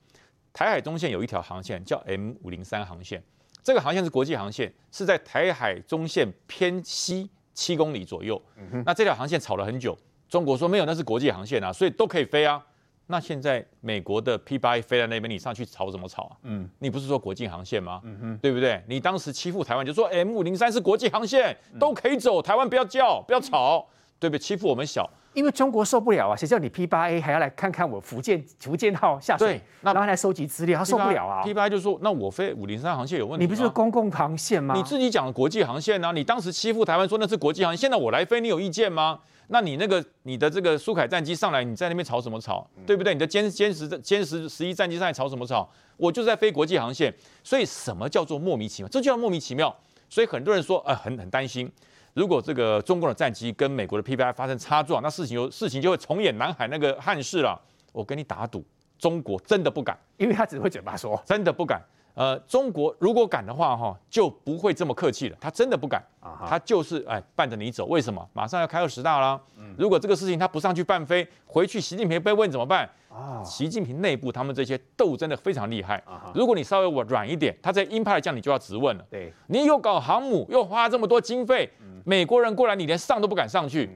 [0.55, 3.23] 台海中线有一条航线叫 M 五零三航线，
[3.63, 7.31] 这个航线是国际航线，是在台海中线偏西。
[7.55, 8.41] 七公里左右，
[8.85, 9.97] 那这条航线吵了很久。
[10.29, 12.65] 中国说没有，那是国际航线啊，所以都可以飞啊。
[13.07, 16.37] 那现在美国的 p 八飞在那边，你上去吵什么吵啊？
[16.45, 18.01] 嗯，你不是说国际航线吗？
[18.05, 18.81] 嗯哼，对不对？
[18.87, 23.89] 你当时欺负台湾，就说 M 五零三是国际航线，都可以走，台湾不要叫，不要吵，
[24.21, 24.39] 对不对？
[24.39, 25.11] 欺负我们小。
[25.33, 31.43] 因为中国受不了啊，谁叫你 P 八 A 还要来看看我福建福建号下水，然后来收集资料，他受不了啊。
[31.45, 33.45] P 八就说，那我飞五零三航线有问题。
[33.45, 34.75] 你不是公共航线吗？
[34.75, 39.21] 你自己讲的国际航线啊，你当时欺负台湾说那是国际航线，现在我来飞，你有意见吗？
[39.53, 42.69] 那你那个你的这个苏凯战机上来，你在那边吵什么吵？
[42.87, 43.13] 对不对？
[43.13, 45.69] 你的歼歼十歼十十一战机上来吵什么吵？
[45.97, 47.13] 我就是在飞国际航线，
[47.43, 48.89] 所以什么叫做莫名其妙？
[48.89, 49.75] 这就叫莫名其妙。
[50.09, 51.71] 所以很多人说，呃，很很担心。
[52.15, 57.61] 如果这个中共的战机跟美国的 PPI 发生擦撞，那事情就事情就会重演南海那个憾事了。
[57.93, 58.65] 我跟你打赌，
[58.99, 61.81] 中国真的不敢，因为他只会嘴巴说，真的不敢。
[62.15, 65.37] 呃，中国如果敢的话，哈，就不会这么客气了。
[65.41, 66.05] 他真的不敢，
[66.47, 67.87] 他就是哎伴着你走。
[67.87, 68.29] 为什么？
[68.33, 69.41] 马上要开二十大啦。
[69.79, 72.89] 如果这个事情他不上去办飞，回去习近平被问怎么办？
[73.09, 76.03] 啊，习近平内部他们这些斗争的非常厉害。
[76.35, 79.05] 如果你稍微我软一点，他在鹰派的将领就要质问了。
[79.09, 81.71] 对，你又搞航母，又花这么多经费，
[82.05, 83.89] 美国人过来，你连上都不敢上去，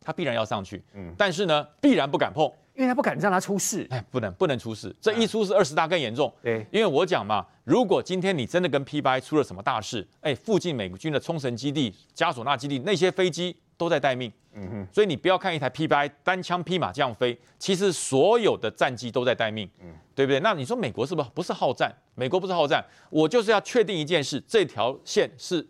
[0.00, 0.82] 他必然要上去。
[0.94, 2.50] 嗯，但是呢，必然不敢碰。
[2.74, 6.32] 因为他不敢让他出事，哎，不能不能出事，这一出事二十大更严重。
[6.42, 14.32] 对，因为我讲嘛，如果今天你真的跟 PBI 出了什么大事，哎，附近美国军的冲绳基地、加索纳基地那些飞机都在待命。
[14.54, 19.68] 嗯哼，所以你不要看一台 PBI 单枪匹马这样飞，其实所有的战机都在待命。
[19.82, 20.40] 嗯，对不对？
[20.40, 21.94] 那你说美国是不是不是好战？
[22.14, 25.66] 美国不是好战，我就是要确定一件事，这条线是。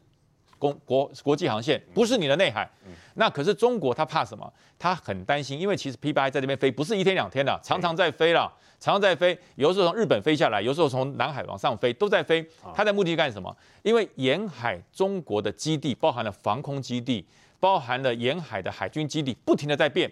[0.62, 2.70] 公国国际航线不是你的内海，
[3.14, 4.52] 那可是中国，他怕什么？
[4.78, 8.48] 他很担心，因为其实 p 八 i 在这边飞不是一天两天的，常常在飞了，
[8.78, 9.36] 常常在飞。
[9.56, 12.48] 有时候从日本飞下来，有时候从南海往上飞，都在飞。
[12.72, 13.56] 他的目的干什么？
[13.82, 17.26] 因为沿海中国的基地包含了防空基地，
[17.58, 20.08] 包含了沿海的海军基地，不停的在变。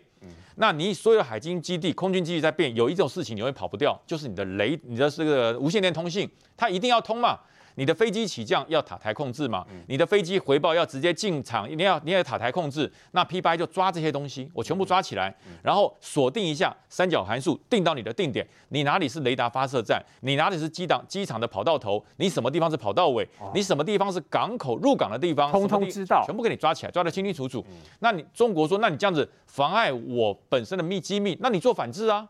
[0.57, 7.39] 那你所有的海军基地、空军基地在变，有一种事情你会跑不掉，就是你的雷，你的这个无线电通信，它一定要通嘛。
[7.77, 9.67] 你的飞机起降要塔台控制嘛？
[9.87, 12.91] 你的飞机回报要直接进场，你要你要塔台控制。
[13.13, 18.47] 那 PBI 就抓这些东西，我全部抓起来，然后锁定一下三角函数，定到你的定点。
[18.69, 20.05] 你哪里是雷达发射站？
[20.21, 22.05] 你哪里是机档机场的跑道头？
[22.17, 23.29] 你什么地方是跑道尾？
[23.55, 25.51] 你什么地方是港口入港的地方？
[25.51, 27.65] 通通知道，全部给你抓起来，抓得清清楚楚。
[28.01, 32.29] 那你中国说，那你这样子妨碍我本身的秘机密，那你做反制啊？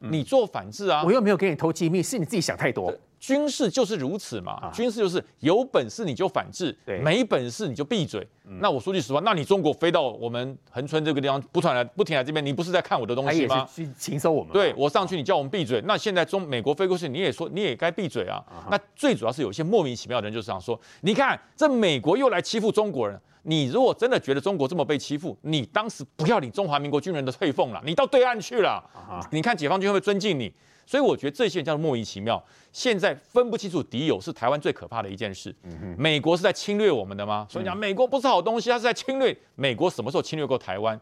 [0.00, 1.02] 你做反制啊？
[1.04, 2.94] 我又没有给你偷机密，是你自己想太多。
[3.18, 8.26] 军事就是如此嘛，啊、军事就是有本事你就反制，对没本事你就闭嘴。
[8.44, 13.68] 嗯、那我说句实话，那你中国飞到我们恒春这个地方，不停来不停来这边，你不是在看我的东西吗？
[13.74, 13.88] 去
[14.28, 14.52] 我们。
[14.52, 15.82] 对，我上去，你叫我们闭嘴。
[15.86, 18.36] 那现在中美国飞过去，你也说你也该闭嘴啊。
[18.48, 23.20] 啊那最主要是有些莫名其妙的人就是这样说，你看这美国又来欺负中国人。
[23.42, 28.72] 你如果真的觉得中国这么被欺负，你当时不要领中华民国军人的退俸了，你到对岸去了。
[28.92, 30.52] 啊、你看解放军会不会尊敬你？
[30.84, 32.42] 所以我觉得这些人叫做莫名其妙。
[32.78, 35.52] 现在分不清楚敌友是台湾最可怕的一件事。
[35.96, 37.44] 美国是在侵略我们的吗？
[37.50, 39.36] 所以讲美国不是好东西，它是在侵略。
[39.56, 40.98] 美国什么时候侵略过台湾？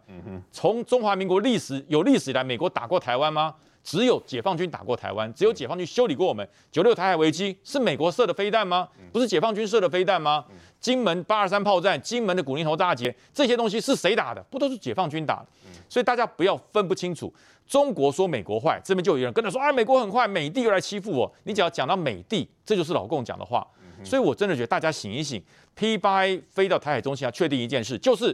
[0.50, 3.54] 从中华民国历史有历史以来，美国打过台湾吗？
[3.84, 6.48] 只有解放军打过台湾，只有解放军修理过我们。
[6.72, 8.88] 九六台海危机是美国射的飞弹吗？
[9.12, 10.46] 不是解放军射的飞弹吗？
[10.86, 14.40] 金门八二三炮战，金门的古宁头大捷，这些东西是谁打的？
[14.48, 15.46] 不都是解放军打的？
[15.88, 17.34] 所以大家不要分不清楚。
[17.66, 21.34] 中国说美国坏，这边就有人跟着说啊，美国很坏，美帝又来欺负我。
[21.42, 23.66] 你只要讲到美帝，这就是老共讲的话。
[24.04, 25.42] 所以我真的觉得大家醒一醒
[25.76, 28.32] ，P8A 飞到台海中心要确定一件事，就是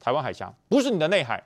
[0.00, 1.44] 台湾海峡不是你的内海，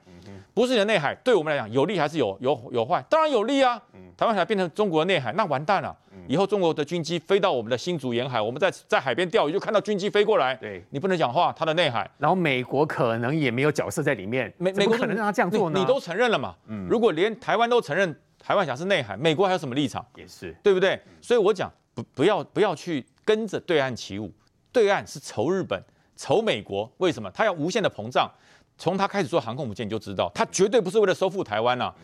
[0.56, 3.04] 不是你的内海，对我们来讲有利还是有有有坏？
[3.10, 3.78] 当然有利啊。
[4.16, 5.94] 台湾海峡变成中国的内海，那完蛋了。
[6.26, 10.54] 以后中国的军机飞到我们的新竹沿海，我们在在海边钓鱼就看到军机飞过来。
[10.54, 12.10] 对，你不能讲话，它的内海。
[12.16, 15.78] 然后美国可能也没有角色在里面，美美国可能让他这样做呢？
[15.78, 16.54] 你，你都承认了嘛？
[16.68, 20.02] 嗯，如果连台湾都承认台湾峡是内海，美国还有什么立场？
[20.14, 20.98] 也是，对不对？
[21.20, 24.32] 所以我讲不不要不要去跟着对岸起舞，
[24.72, 25.78] 对岸是仇日本、
[26.16, 27.30] 仇美国，为什么？
[27.32, 28.30] 他要无限的膨胀。
[28.78, 31.94] 从他开始做航空母舰，你就知道他绝对不是为了收复台湾呐、啊，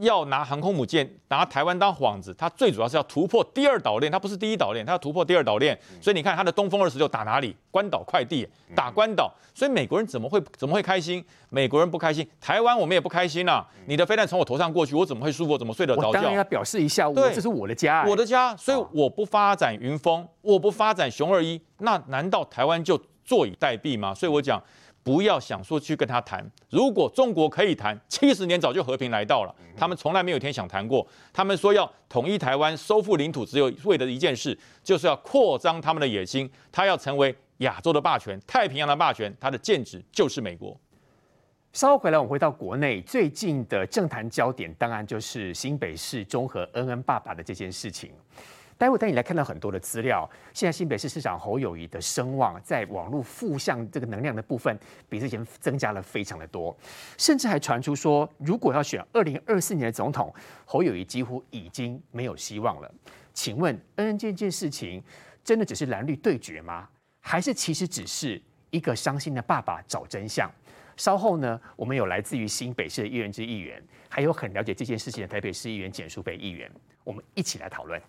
[0.00, 2.34] 要拿航空母舰拿台湾当幌子。
[2.34, 5.78] 他最主要是要突破第二岛链，他不是第一岛链，他要突破第二岛链。
[6.02, 7.56] 所以你看他的东风二十六打哪里？
[7.70, 9.32] 关岛快递，打关岛。
[9.54, 11.24] 所以美国人怎么会怎么会开心？
[11.48, 13.66] 美国人不开心，台湾我们也不开心呐、啊。
[13.86, 15.52] 你的飞弹从我头上过去，我怎么会舒服？
[15.52, 16.08] 我怎么睡得着觉？
[16.08, 18.54] 我当然要表示一下，对，这是我的家、欸，我的家。
[18.54, 24.12] 所以我不发展云峰，我不发展熊二一，那难道台湾就坐以待毙吗？
[24.12, 24.62] 所以我讲。
[25.02, 29.54] 不要想说去跟他谈，如果中国可以谈，七十年早就和平来到了。
[29.76, 31.06] 他们从来没有一天想谈过。
[31.32, 36.50] 他们说要统一台湾、收复领土，只有为了一件事，就是要扩张他们的野心。
[36.70, 40.78] 他要成为亚洲的霸权、太平洋的霸权，他的剑指就是美国。
[41.72, 48.10] 稍后回来，我们回到国内，最近的政坛焦点当然就是新北市中和恩恩爸爸的这件事情。
[48.78, 50.28] 待会带你来看到很多的资料。
[50.54, 56.74] 现在新北市市长侯友宜的声望，在网络负向这个能量的部分，比之前增加了非常的多，
[57.18, 60.32] 甚至还传出说，如果要选二零二四年的总统，
[60.64, 62.88] 侯友宜几乎已经没有希望了。
[63.34, 65.02] 请问，恩恩这件事情
[65.42, 66.88] 真的只是蓝绿对决吗？
[67.20, 70.48] 还是其实只是一个伤心的爸爸找真相？
[70.96, 76.70] 稍后呢，我们有来自于新北市的议员之议员，还有很了解这件事情的台北市议员简舒培议员，
[77.02, 78.00] 我们一起来讨论。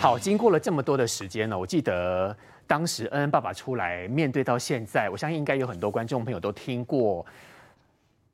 [0.00, 2.34] 好，经过了这么多的时间呢，我记得
[2.66, 7.24] 当时恩恩爸爸出来面对到现在，我相信应该有很多观众朋友都听过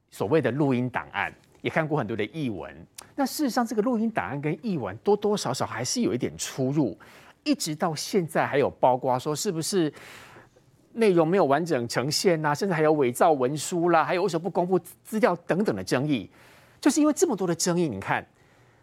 [0.08, 2.72] 所谓的录音档案，也看过很多的译文。
[3.16, 6.96] 那事实上，这个录音档案跟译文多多少少还是有一点出入，
[7.42, 9.92] 一直到现在还有包括说是不是
[10.92, 16.30] 内容没有完整呈现呐、甚至还有伪造文书啦，还有为什么不公布资料等等的争议，
[16.80, 17.88] 就是因为这么多的争议。
[17.88, 18.24] 你看，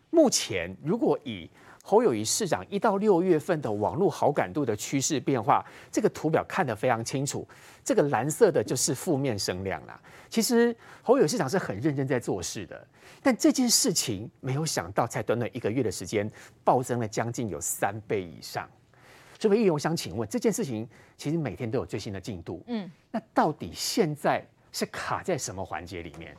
[0.10, 1.50] 目前如果以
[1.86, 7.46] 侯友宜市长一到六月份的网络好感度的趋势变化，这个图表看得非常清楚。
[7.84, 10.00] 这个蓝色的就是负面声量啦。
[10.30, 12.88] 其实侯友宜市长是很认真在做事的，
[13.22, 16.32] 但这件事情没有想到，才短短一个月的时间，
[16.64, 18.68] 暴增了将近有三倍以上。
[19.38, 22.64] 所以议员，我想请问，这件事情其实每天都有最新的进度。
[22.68, 24.42] 嗯，那到底现在
[24.72, 26.34] 是卡在什么环节里面？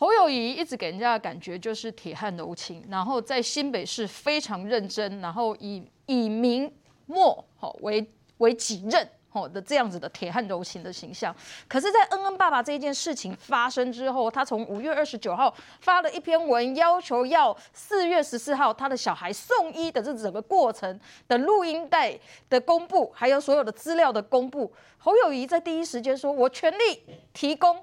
[0.00, 6.72] 侯友宜一直给人家的感觉就是铁汉柔情，然后在新北市非常认真，然后以以民
[7.04, 11.36] 默好为为己任好的这样子的铁汉柔情的形象。
[11.68, 24.72] 可是，在恩恩爸爸这一件事情发生之后，他从五月二十九号发了一篇文，要求要四月十四号他的小孩送医的这整个过程的录音带的公布，还有所有的资料的公布。
[24.96, 27.02] 侯友宜在第一时间说：“我全力
[27.34, 27.76] 提供。”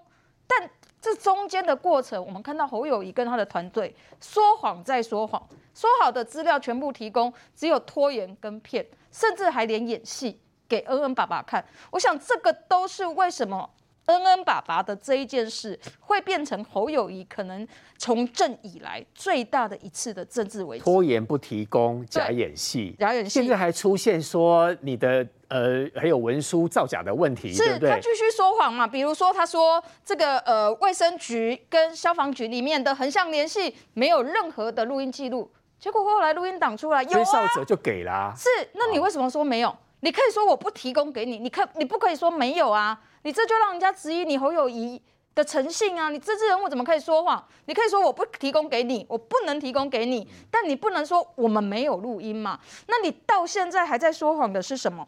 [0.48, 0.70] 但
[1.02, 11.64] 这中间的过程，我们看到侯友谊跟他的团队说谎再说谎，说好的资料全部提供，只有拖延跟骗，甚至还连演戏给恩恩爸爸看。
[11.92, 13.70] 我想这个都是为什么。
[14.08, 17.66] 恩恩爸爸的这一件事会变成侯友谊可能
[17.98, 20.84] 从政以来最大的一次的政治危机。
[20.84, 28.88] 拖延不提供，假演戏，假演戏，现在还出现说你的呃还有文书造假的问题，是对对他继续说谎嘛？
[28.88, 38.34] 比如说他说这个呃卫生局跟消防局里面的横向联系没有任何的录音记录，结果后来录音档出来，有啊，者就给了啊。
[38.38, 39.76] 是，那你为什么说没有？
[40.02, 43.00] 你可以说我不提供给你，你可你不可以说没有啊？
[43.24, 45.02] 你这就让人家质疑你侯友谊
[45.34, 46.10] 的诚信啊！
[46.10, 47.44] 你这支人物怎么可以说谎？
[47.66, 52.60] 你可以说我不提供给你，我不能提供给你，但你不能说我们没有录音嘛？
[52.88, 55.08] 那你到现在还在说谎的是什么？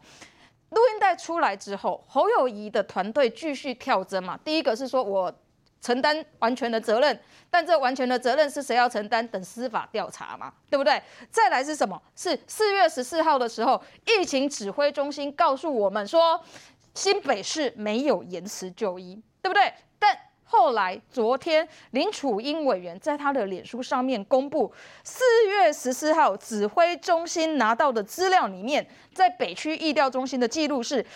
[0.70, 4.38] 录音带出来之后，侯友谊的团队继续跳针嘛？
[4.44, 5.32] 第一个是说我
[5.80, 9.26] 承担完全的责任，但这完全的责任是谁要承担？
[9.28, 11.02] 等司法调查嘛，对不对？
[11.30, 12.00] 再来是什么？
[12.14, 16.40] 是四月十四号的时候，疫情指挥中心告诉我们说。
[16.92, 19.72] 新北市没有延迟就医，对不对？
[19.96, 24.70] 但后来昨天林楚英委员在他的脸书上面公布，
[25.04, 31.06] 四月十四号指挥中心拿到的资料里面，在北区疫调中心的记录是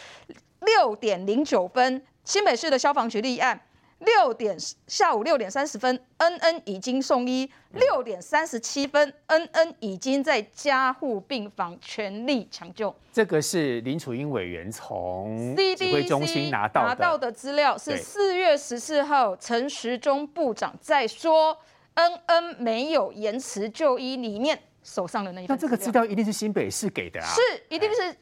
[0.61, 3.61] 六点零九分，新北市的消防局立案。
[4.00, 7.50] 六点下午六点三十分，恩恩已经送医。
[7.72, 12.94] 六点三十七分，恩恩已经在加护病房全力抢救。
[13.12, 21.57] 这个是林楚英委员从指挥中心拿到的拿到的资料，是四月十四号陈时中部长在说
[21.94, 25.57] 恩恩没有延迟就医里面手上的那一份。
[25.57, 27.26] 那这个资料一定是新北市给的啊？
[27.26, 28.14] 是，一定是。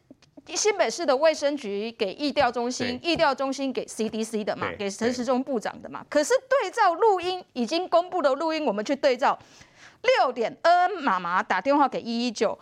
[0.48, 6.04] 新北市的卫生局给疫调中心，疫调中心给 CDC 的嘛，给陈时中部长的嘛。
[6.10, 9.38] 可是对照录音已经公布的录音，我们去对照，
[10.02, 12.58] 六点恩恩妈妈打电话给一一九，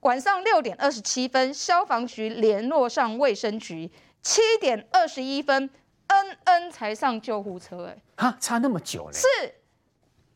[0.00, 5.70] 晚上六点二十七分消防局联络上卫生局，七点二十一分
[6.08, 9.12] 恩恩才上救护车，哎，啊，差那么久嘞？
[9.14, 9.54] 是。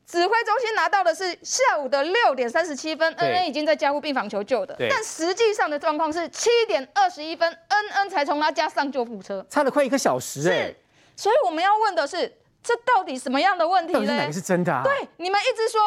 [0.07, 10.69] 指挥中心拿到的是下午的六点三十七分，恩恩已经在加护病房求救的，但实际上的状况是七点二十一分，恩恩才从他家上救护车，差了快一个小时哎。
[10.69, 10.77] 是，
[11.17, 13.99] 所以我们要问的是，这到底什么样的问题呢？
[13.99, 14.83] 到底哪个是真的啊？
[14.85, 15.81] 对，你们一直说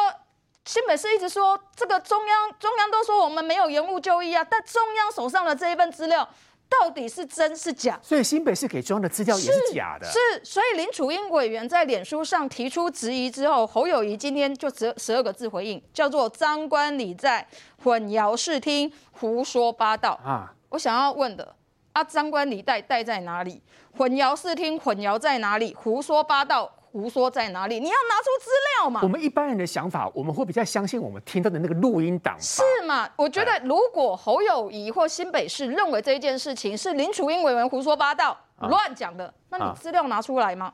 [0.66, 6.28] 新北市一直说这个中央中央都说我们没有延误就医啊，但中央手上的这一份资料。
[6.70, 7.98] 到底是真是假？
[8.00, 10.06] 所以新北市给中央的资料也是假的。
[10.06, 17.46] 是，是，所以林楚英委员在脸书上提出质疑之后，侯友谊今天就十十二个字回应，叫做“张冠李戴，
[17.82, 20.12] 混淆视听，胡说八道”。
[20.24, 21.54] 啊，我想要问的
[21.92, 23.60] 啊，张冠李戴戴在哪里？
[23.96, 25.74] 混淆视听，混淆在哪里？
[25.74, 26.72] 胡说八道。
[26.92, 27.78] 胡说在哪里？
[27.78, 29.00] 你要拿出资料嘛？
[29.02, 32.36] 我们一般人的想法，我们会比较相信我们听到的那个录音档。
[32.40, 33.08] 是吗？
[33.16, 40.72] 我觉得如果侯友宜或新北市认为这一件事情是林楚英委员胡说八道、乱讲的，那你资料拿出来吗？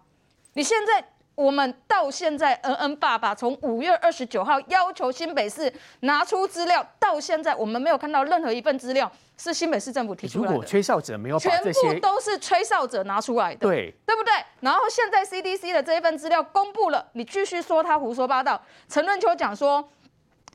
[0.55, 1.05] 你现在。
[1.37, 10.53] 我们到现在，恩恩爸爸从五月二十九号要求新北市拿出资料，到现在我们没有看到任何一份资料是新北市政府提出来的。
[10.53, 14.33] 如果吹哨者没有把这些，全部都是吹哨者拿出来的，对，对不对？
[14.61, 18.59] 然后现在 CDC 的这一份资料公布了，你继续说他胡说八道。
[18.89, 19.87] 陈润秋讲说，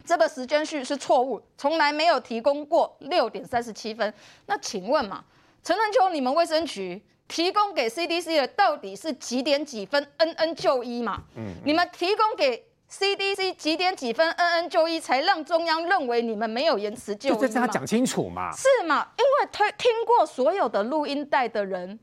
[0.03, 4.12] 这个时间序是错误，从来没有提供过六点三十七分。
[4.47, 5.24] 那请问嘛，
[5.64, 6.99] 陈仁秋，你们卫生局
[7.32, 11.18] 提供给 CDC 的到底是几点几分？N N 就医嘛？
[11.38, 18.52] 嗯，你们提供给 CDC 几点几分？N N 就医才让中央认为你们没有延迟就医这样讲清楚嘛？
[18.54, 19.08] 是嘛？
[19.18, 21.98] 因为推听过所有的录音带的人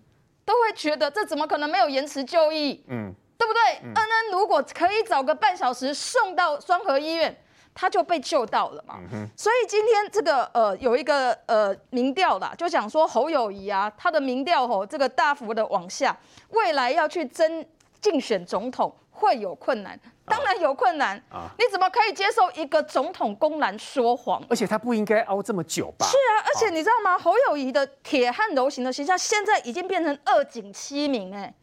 [0.47, 2.83] 都会觉得这怎么可能没有延迟就医？
[2.89, 3.61] 嗯，对不对？
[3.83, 7.39] 嗯，N N 如果可以早个半小时送到双河医院。
[7.81, 8.99] 他就被救到了嘛，
[9.37, 16.19] 所以今天这个呃有一个呃民调啦，就讲说侯友谊啊，他的民调吼这个大幅的往下，
[16.49, 17.65] 未来要去争
[18.01, 24.43] 竞选总统会有困难，当然有困难啊，你怎么可以接受一个总统公然说谎？
[24.51, 26.05] 而且他不应该熬这么久吧？
[26.05, 27.17] 是啊，而且你知道吗？
[27.17, 31.55] 侯友谊的铁汉柔情的形象现在已经变成二警七民哎。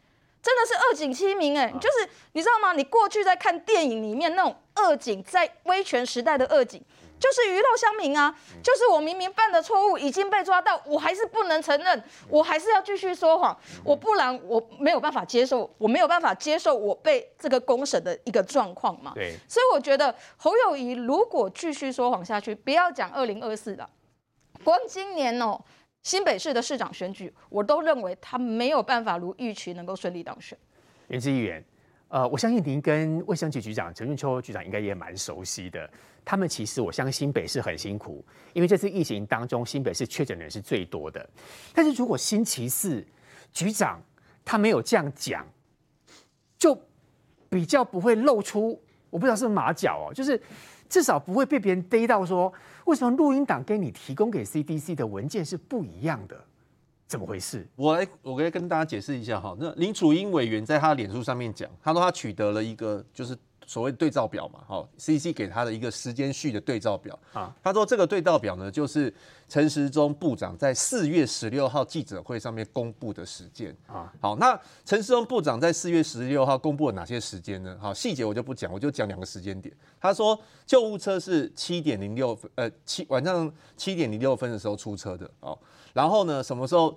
[0.46, 2.72] 真的是二警欺民哎，就是你知道吗？
[2.72, 6.80] 你过去在看电影里面那种二警，在威权时代的二警，
[7.18, 8.32] 就是鱼肉乡民啊，
[8.62, 19.10] 就是我明明犯的错误已经被抓到，我还是不能承认，我还是要继续说谎，我不然我没有办法接受，我没有办法接受我被这个公审的一个状况嘛。
[19.16, 23.90] 对，所以我觉得侯友谊如果继续说谎下去，不要讲二零二四了，
[24.62, 25.60] 光今年哦。
[26.06, 30.56] 新北市的市长选举，我都认为他没有办法如预期能够顺利当选。
[31.08, 31.64] 颜志议员，
[32.06, 35.90] 呃，我相信您跟卫生局局长陈俊秋局长应该也蛮熟悉的。
[36.24, 41.28] 他们其实，我相信新北市很辛苦，因为这次疫情当中，新北市确诊人是最多的。
[41.74, 43.04] 但是如果星期四
[43.52, 44.00] 局长
[44.44, 45.44] 他没有这样讲，
[46.56, 46.80] 就
[47.48, 48.80] 比较不会露出，
[49.10, 50.40] 我不知道是马脚哦，就是
[50.88, 52.52] 至少不会被别人逮到说。
[52.86, 56.40] 为什么录音档跟你提供给 CDC 的文件是不一样的？
[57.06, 57.66] 怎么回事？
[57.76, 59.56] 我来，我来跟大家解释一下哈。
[59.58, 63.36] 那林楚英委员在他的脸书上面讲，他说他取得了一个就是。
[63.66, 67.52] 所谓对照表嘛，好，CDC 给他的一个时间序的对照表啊。
[67.62, 69.12] 他说这个对照表呢，就是
[69.48, 74.12] 陈时中部长在四月十六号记者会上面公布的时间啊。
[74.20, 77.76] 好，那陈时中部长在四月十六号公布了哪些时间呢？
[77.80, 79.74] 好，细节我就不讲，我就讲两个时间点。
[80.00, 85.58] 他说救护车是七点零六分，呃，七晚上七点零六分的时候出车的哦。
[85.92, 86.96] 然后呢，什么时候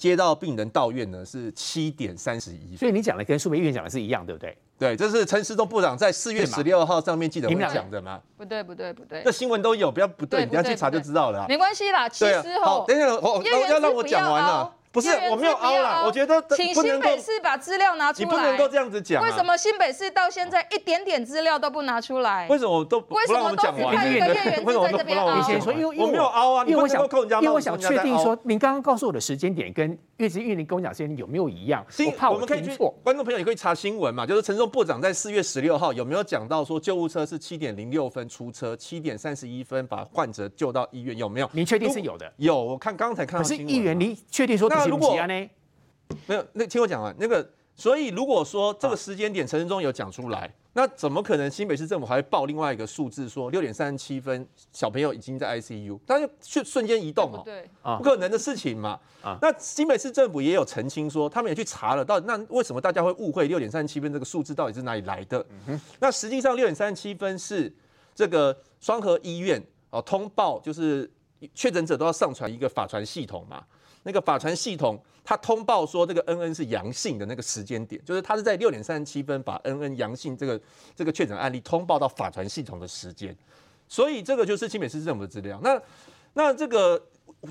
[0.00, 1.22] 接到病人到院呢？
[1.22, 2.74] 是七点三十一。
[2.74, 4.56] 所以你讲的跟树培医院讲的是一样，对不对？
[4.78, 8.18] 对，这是陈时中部长在四月十六号上面记者会讲的吗？
[8.38, 9.22] 不对，不对，不对。
[9.22, 11.44] 这新闻都有，不要不对，你要去查就知道了。
[11.46, 14.72] 没关系啦，其实好，等一下，我要让我讲完了。
[14.92, 18.24] 不是，我没有凹啦，我觉得请新北市把资料拿出来。
[18.24, 19.22] 你不能够这样子讲。
[19.22, 22.48] 为什么新北市到现在一点点资料都不拿出来？
[22.48, 23.94] 为什么都不让我们讲完？
[23.94, 25.36] 为什么都不在这边凹？
[25.36, 27.06] 你先说，因为我没有凹啊，因为我想，
[27.40, 31.86] 因为我想确定说，您刚刚告诉我的时间点跟月子玉林跟我讲时间有没有一样？
[32.04, 32.92] 我怕我听错。
[33.04, 41.16] 观众朋友也可以查新闻嘛，就是陈忠部长在四月十六号有没有讲到说救护车是七点零六分出车，七点三十一分把患者救到医院？
[41.16, 41.48] 有没有？
[41.52, 42.32] 你确定是有的？
[42.38, 43.48] 有，我看刚才看到。
[43.48, 45.50] 可是议员，你确定说不是不是呢？
[46.26, 47.48] 没有，那听我讲完那个。
[47.76, 57.66] 所以如果说这个时间点陈时中有讲出来，那怎么可能新北市政府还会报另外一个数字，说六点三十七分小朋友已经在 ICU，他就瞬瞬间移动哦，对，
[57.96, 59.00] 不可能的事情嘛。
[59.40, 65.42] 那新北市政府也有澄清说，他们也去查了，到底那为什么大家会误会六点三十七分这个数字到底是哪里来的？
[66.00, 67.74] 那实际上六点三十七分是
[68.14, 71.10] 这个双河医院哦通报，就是
[71.54, 73.64] 确诊者都要上传一个法传系统嘛。
[74.02, 80.60] 那个法传系统，他通报说这个 N N 是阳性的那个时间点，就是他是在六点三十七分把 N N 阳性这个
[80.94, 83.36] 这个确诊案例通报到法传系统的时间，
[83.88, 85.60] 所以这个就是清北市政府的资料。
[85.62, 85.82] 那
[86.34, 87.00] 那这个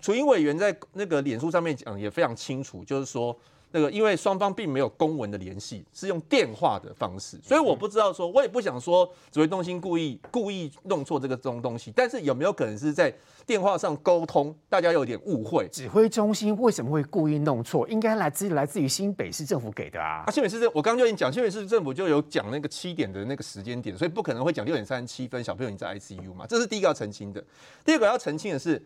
[0.02, 3.38] 楚英委员在那个脸书上面讲也非常清楚，就是说。
[3.72, 13.14] 那个，因为双方并没有公文的联系，是用电话的方式，所以我不知道说，我也不想说指挥中心故意故意弄错这个东东西，但是有没有可能是在
[13.46, 15.68] 电话上沟通，大家有点误会？
[15.72, 17.88] 指挥中心为什么会故意弄错？
[17.88, 20.24] 应该来自来自于新北市政府给的啊。
[20.26, 27.44] 啊，新北市政，我刚刚就已经讲，新北市政府就有讲那个七点的那个时间点，所以不可能会讲六点三十七分小朋友你在 ICU 嘛，这是第一个要澄清的。
[27.86, 28.84] 第二个要澄清的是。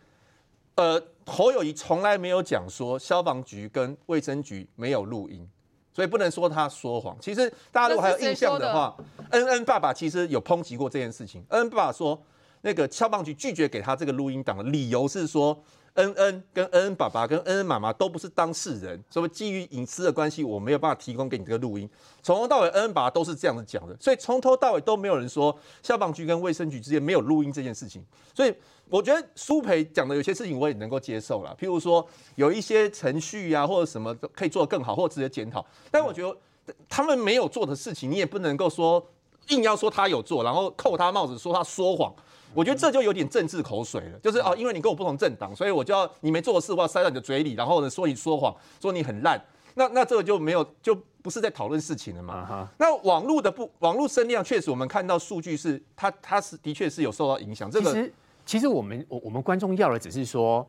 [0.75, 5.47] 呃，侯友谊从来没有讲说消防局跟卫生局没有录音，
[5.93, 7.17] 所以不能说他说谎。
[7.21, 8.95] 其实大家如果还有印象的话，
[9.31, 11.43] 恩恩爸爸其实有抨击过这件事情。
[11.49, 12.21] 恩恩爸爸说，
[12.61, 15.63] 那个消防局拒绝给他这个录音档的理由是说。
[15.95, 21.87] 恩恩跟恩恩爸爸跟恩恩妈妈都不是当事人，所以基于隐私的关系，我没有办法提供给你这个录音。
[22.23, 28.03] 从头到尾，恩恩爸爸都是这样子讲的，所以从头到尾都没有人说消防局跟卫生局之间没有录音这件事情。
[28.33, 28.51] 所以
[28.89, 32.03] 我觉得苏培讲的有些事情我也能够接受了，譬如说
[32.35, 35.63] 有一些程序啊或者什么可以做得更好，或者直接检讨。
[35.91, 39.05] 但我觉得他们没有做的事情，你也不能够说
[39.49, 42.11] 硬要说他有做，然后扣他帽子说他说谎。
[42.53, 49.41] 我觉得这就有点政治口水了，就是哦，因为你跟我不同政党，所以我就要你没做的事，我要塞到你的嘴里，然后呢说你说谎，说你很烂。
[49.75, 52.47] 那那这个就没有，就不是在讨论事情了嘛。
[52.47, 52.67] Uh huh.
[52.77, 57.71] 那网络的不，网络声量确实，我们看到数据是它，它是的确是有受到影响。
[57.71, 58.13] 这个其实，
[58.45, 60.67] 其实我们我我们观众要的只是说，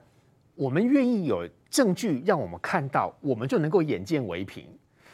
[0.54, 4.66] 我们愿意有证据让我们看到，我们就能够眼见为凭。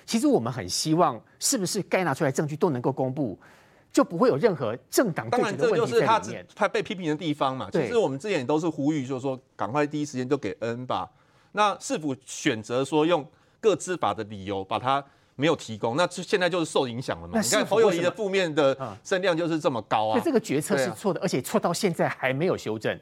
[0.07, 3.37] 其实我们很希望，是不是该拿出来证据都能够公布，
[3.93, 6.07] 就不会有任何政党对决的问题在里面。
[6.07, 7.68] 当然，这就是他他被批评的地方嘛。
[7.72, 11.11] 其实我们之前也都是呼吁，就是说赶快第一时间就给恩吧。
[11.53, 13.26] 那是否选择说用？
[13.62, 15.05] 各资法的理由把它
[15.36, 17.38] 没有提供，那现在就是受影响了嘛？
[17.38, 18.74] 你看侯友宜的负面的
[19.05, 20.12] 声量就是这么高啊！
[20.12, 22.99] 所以这个决策是错的，而且错到现在还没有修正。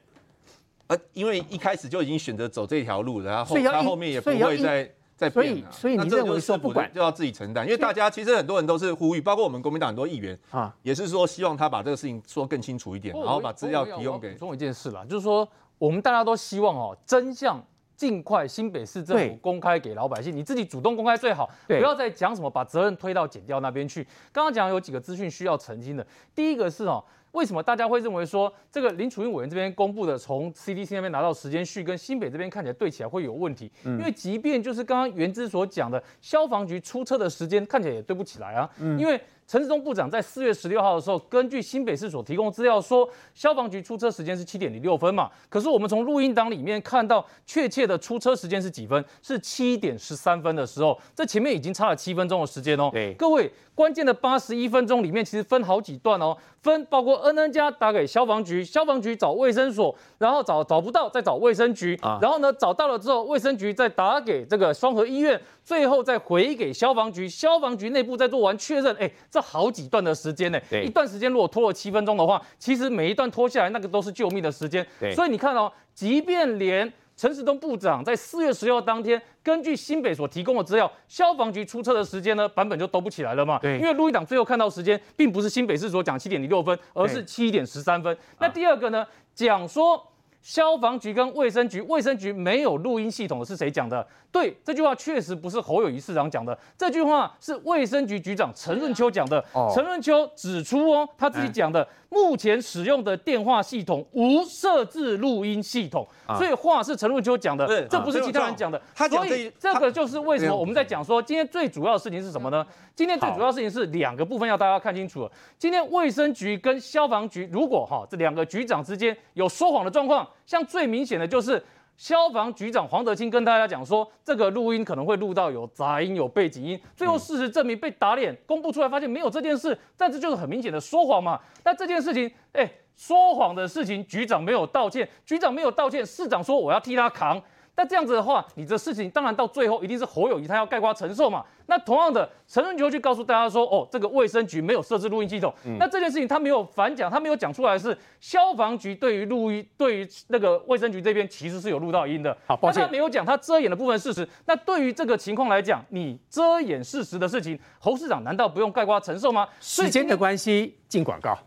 [0.88, 5.70] 呃，因为一开始就已经选择走这条路，然后他后面也不会再再变啊。
[5.70, 7.66] 所以你认为说不管就要自己承担？
[7.66, 14.32] 因为大家其实很多人都是呼吁，包括我们国民党很多议员啊，也是说希望他把这个事情说更清楚一点，然后把资料提供给。
[14.32, 15.46] 补充一件事啦，就是说
[15.76, 17.62] 我们大家都希望哦，真相。
[17.98, 24.04] 尽快新北市政府公开给老百姓，你自己主动公开最好，不要再讲什么把责任推到检调那边去。
[24.30, 33.70] 刚刚讲有几个资讯需要澄清的，第一个是哦，为什么大家会认为说这个林楚英委员这边公布的从 CDC 那边拿到时间序跟新北这边看起来对起来会有问题？
[33.84, 39.20] 嗯、因为即便就是刚刚袁之所讲的消防局出车的时间看起来也对不起来啊，嗯、因为。
[39.50, 45.30] 陈志忠部长在四月十六号的时候，根据新北市所提供的资料说，消防局出车时间是七点零六分嘛。
[45.48, 49.02] 可是我们从录音档里面看到，确切的出车时间是几分？
[49.22, 52.90] 是七点十三分的时候，这前面已经差了七分钟的时间哦。
[52.92, 65.40] 对，各位，关键的八十一分钟里面其实分好几段哦，分包括恩恩家打给消防局，消防局找卫生所，然后找找不到再找卫生局，啊、然后呢找到了之后，卫生局再打给这个双和医院。
[65.64, 70.58] 最后再回给消防局，消防局内部再做完确认，哎，这好几段的时间呢。
[70.70, 74.86] 对，一段时间如果拖了七分钟的话，其实每一段拖下来，那个都是救命的时间。
[74.98, 83.58] 对，所以你看哦，即便连陈时东部长在四月十六号当天，根据新北所提供的资料，消防局出车的时间呢，版本就都不起来了嘛。
[83.58, 88.16] 对，因为录音档最后看到时间，并不是新北市所讲七点零六分，而是七点十三分。
[88.38, 89.04] 那第二个呢，
[89.34, 90.00] 讲说。
[90.40, 94.06] 消防局跟卫生局，卫生局没有录音系统的是谁讲的？
[94.30, 99.42] 对，这句话确实不是侯友谊市长讲的，这句话是卫生局局长陈润秋讲的。
[99.74, 101.86] 陈润秋指出哦，他自己讲的。
[102.10, 106.08] 目前使用的电话系统无设置录音系统，
[106.38, 108.80] 所以话是陈润秋讲的，这不是其他人讲的。
[109.10, 112.66] 所以这个就是为什么我们在讲说，今天最主要的事情是什么呢？
[112.94, 115.30] 今天最主要的事情是两个部分要大家看清楚了。
[115.58, 121.62] 今天卫生局跟消防局，如果哈这两个局长之间有说谎的状况，像最明显的就是。
[121.98, 131.40] 消防局长黄德清跟大家讲说，这个录音可能会录到有杂音、有背景音，最后事实证明被打脸，公布出来发现没有这件事，但这就是很明显的说谎嘛。
[131.64, 137.42] 那这件事情，哎，说谎的事情，局长没有道歉，局长没有道歉，市长说我要替他扛。
[137.78, 141.44] 那这样子的话，你的事情当然到最后一定是侯友谊他要盖瓜承受嘛。
[141.66, 145.54] 那同样的，陈润秋去告诉大家说，哦，这个卫生局没有设置录音系统。
[145.64, 152.36] 嗯、那这件事情他没有反讲，他没有讲出来是消防局对于录音，对于那个卫生局这边其实是有录到音的。
[152.48, 154.28] 好，抱歉，他没有讲他遮掩的部分事实。
[154.46, 159.46] 那对于这个情况来讲，你遮掩事实的事情，侯市长难道不用盖瓜承受吗？
[159.60, 161.38] 时间的关系，进广告。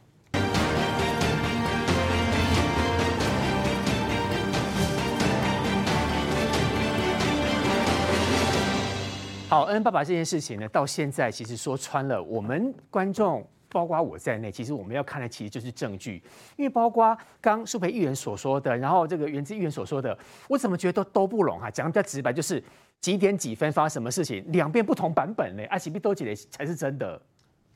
[9.51, 16.23] 好，恩爸爸这件事情呢，到现在其实说穿了，我们观众包括我在内，其实我们要看的其实就是证据，
[16.55, 21.69] 因为包括刚苏培议员所说的，然后这个元之议员所说的，我怎么觉得都都不拢啊？
[21.69, 22.63] 讲的比较直白，就是
[23.01, 25.65] 几点几分发生什么事情，两边不同版本呢？
[25.65, 27.21] 啊，岂不都几的才是真的？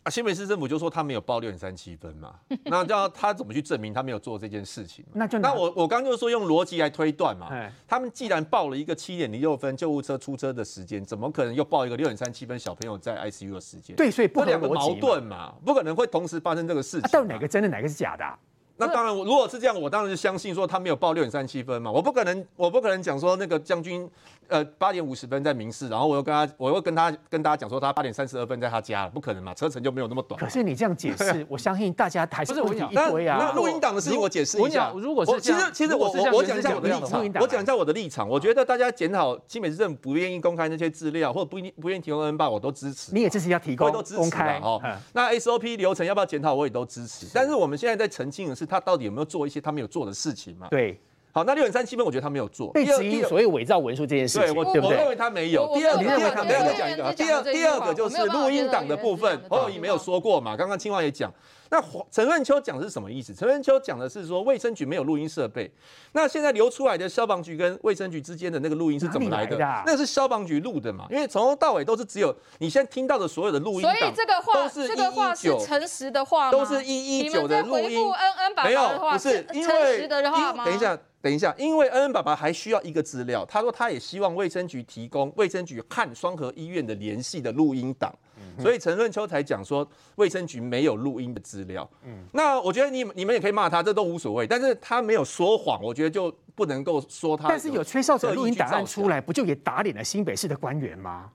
[0.06, 2.36] 啊，新北市政府就说他没有报六点三七分嘛，
[2.66, 5.04] 那叫他怎么去证明他没有做这件事情？
[5.14, 7.50] 那就那我我刚刚就是说用逻辑来推断嘛，
[7.88, 13.96] 他们既然报了一个七点零六分救护车出车的时间，怎么可能又报一个六点三七分小朋友在 ICU 的时间？
[13.96, 17.02] 对，所以不两个矛盾嘛，不可能会同时发生这个事情。
[17.02, 18.38] 啊、到底哪个真的，哪个是假的、啊？
[18.78, 24.08] 那当然，如果是这样，我当然是相信说他没有报六点三七分嘛，我不可能，我不可能讲说那个将军，
[24.48, 30.38] 呃，八点五十分在民视，然后我又跟他，我又跟他跟大家讲说他八点三十二分在他家了，不可能嘛，车程就没有那么短。
[30.40, 33.38] 可是你这样解释，我相信大家还是问题一堆啊。
[33.40, 43.14] 那录音档的事情我解释一下，如果是其实其实我我我讲一下我的立场，我讲一下我的立场，我觉得大家检讨新北市政府不愿意公开那些资料，或者不不愿意提供 N 八，我都支持。
[43.14, 44.82] 你也支持要提供公开哦。
[45.14, 47.28] 那 SOP 流程要不要检讨，我也都支持。
[47.34, 49.46] 但是我们现在在澄清的是，他到底有没有做。
[49.46, 50.68] 一些他没有做的事情嘛？
[50.72, 51.00] 对，
[51.36, 52.72] 好，那六点三七分，我觉得他没有做。
[52.72, 55.70] 被质疑所谓伪造文书这件事情，对，我我认为他没有。
[55.76, 57.14] 第二，第二个，第二个讲一个。
[57.14, 60.56] 第二，第二个就是录音档的部分，侯友谊没有说过嘛？
[60.56, 61.30] 刚刚青蛙也讲。
[61.76, 63.34] 那陈润秋讲的是什么意思？
[63.34, 65.70] 陈润秋讲的是说卫生局没有录音设备。
[66.14, 69.58] 那现在流出来的消防局跟卫生局之间的那个录音是怎么来的？
[69.58, 71.06] 来的啊、那是消防局录的嘛？
[71.12, 76.52] 因为从头到尾都是只有你现在听到的所有的录音，所以这个话都是这个话是诚实的话吗？
[76.52, 78.00] 都是一一九的录音。
[78.00, 80.64] 恩恩爸爸没有，不是因为诚实的话吗？
[80.64, 80.98] 等一下。
[81.22, 88.25] 等一下，因为恩恩爸爸还需要一个资料，他说他也希望卫生局提供卫生局和双河医院的联系的录音档，嗯、
[88.60, 91.90] 所以陈润秋才讲说卫生局没有录音的资料。
[92.04, 97.48] 嗯，那我觉得你你们也可以骂他，这都无所谓，但是他没有说谎，我觉得就不能够说他。
[97.48, 101.30] 但是有吹哨者录音档案出来，不就也打脸了新北市的官员吗？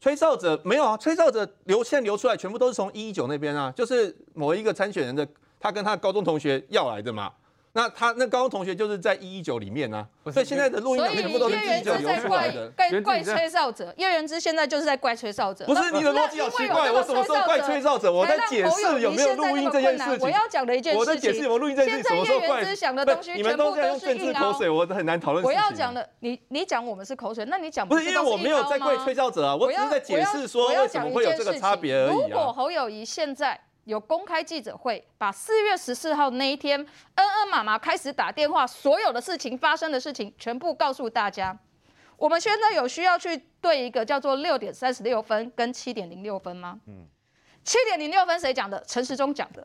[0.00, 5.26] 吹哨者没有啊，吹哨者流现在流出来全部都是从一一九那边啊，就是某一个参选人的
[5.58, 7.32] 他跟他的高中同学要来的嘛。
[7.76, 12.70] 那他那高中同学就是在一一九里面呢、啊，所以现在的录音里面全部都是一一九流出来的。
[12.70, 15.66] 怪怪吹哨者，叶元之现在就是在怪吹哨者。
[15.66, 18.10] 不是你的逻辑好奇怪，我什么时候怪吹哨者？
[18.10, 20.18] 我在解释有没有录音这件事情。
[20.20, 22.10] 我要讲的一件事情，我在解释有没有录音这件事情。
[22.10, 22.64] 什么时候怪？
[23.34, 25.44] 你们都在用政治口水，我很难讨论。
[25.44, 32.14] 我要讲的，你你讲我们是口水，那你讲不是因为我没有在怪吹哨者啊，我只是在解释说为什么会有这个差别而已啊。
[32.14, 33.60] 如果侯友谊现在。
[33.86, 41.56] 有公开记者会，把四月十四号那一天，恩恩妈妈开始打电话，所有的事情发生的事情全部告诉大家。
[42.16, 46.80] 我们现在有需要去对一个叫做六点三十六分跟七点零六分吗？
[46.88, 47.06] 嗯，
[47.62, 48.82] 七点零六分谁讲的？
[48.88, 49.64] 陈时中讲的。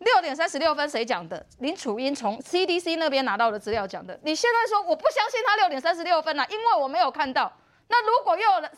[0.00, 1.46] 六点三十六分谁讲的？
[1.60, 4.20] 林楚英从 CDC 那边拿到的资料讲的。
[4.22, 7.50] 你现在说我不相信他六点三十六分了，因为我没有看到。
[7.88, 8.68] 那如果又有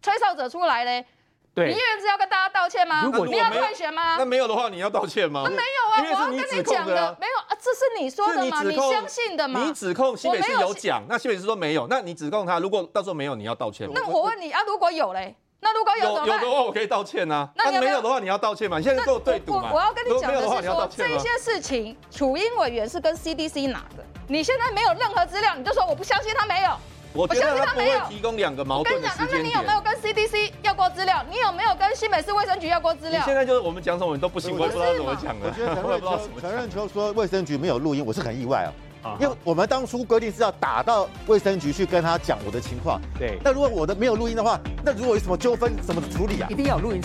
[0.00, 1.06] 吹哨者出来呢？
[1.54, 3.02] 对，你叶元之要跟大家道歉吗？
[3.04, 4.16] 如果你要退学吗？
[4.18, 5.42] 那没有的话，你要道歉吗？
[5.44, 8.62] 那没有啊，我要跟你讲的，没有啊，这是你说的吗？
[8.62, 9.60] 你相信的吗？
[9.64, 13.92] 你指控新北市有讲，那新北市说没有，那你指控他，如果到时候没有，你要道歉吗？
[13.94, 15.36] 那我问你啊，如果有嘞？
[15.60, 17.48] 那如果有有的话，我可以道歉呐。
[17.54, 18.78] 那没有的话，你要道歉吗？
[18.78, 19.70] 你现在跟我对赌嘛？
[19.72, 26.70] 我要跟你讲的是说，这些事情，楚英委员是跟 CDC 拿的，你现在没有任何资料，你就说我不相信他没有。
[27.14, 29.42] 我觉得他没有提供两个矛盾的时间点。
[29.42, 31.24] 那你有没有跟 CDC 要过资料？
[31.30, 33.22] 你有没有跟新北市卫生局要过资料？
[33.24, 35.46] 现在就是我们讲什么你都不行，我也不知道怎么讲的。
[35.46, 38.72] 我觉得陈润 秋陈润秋说卫生局没有录音，我是很意外哦。
[39.20, 42.98] 因为我们当初规定是要打到卫生局去跟他讲我的情况。
[43.18, 43.38] 对。
[43.44, 46.48] 那如果我的没有录音的话，那如果有什么纠纷，怎么处理啊？
[46.50, 47.02] 一定要有录音。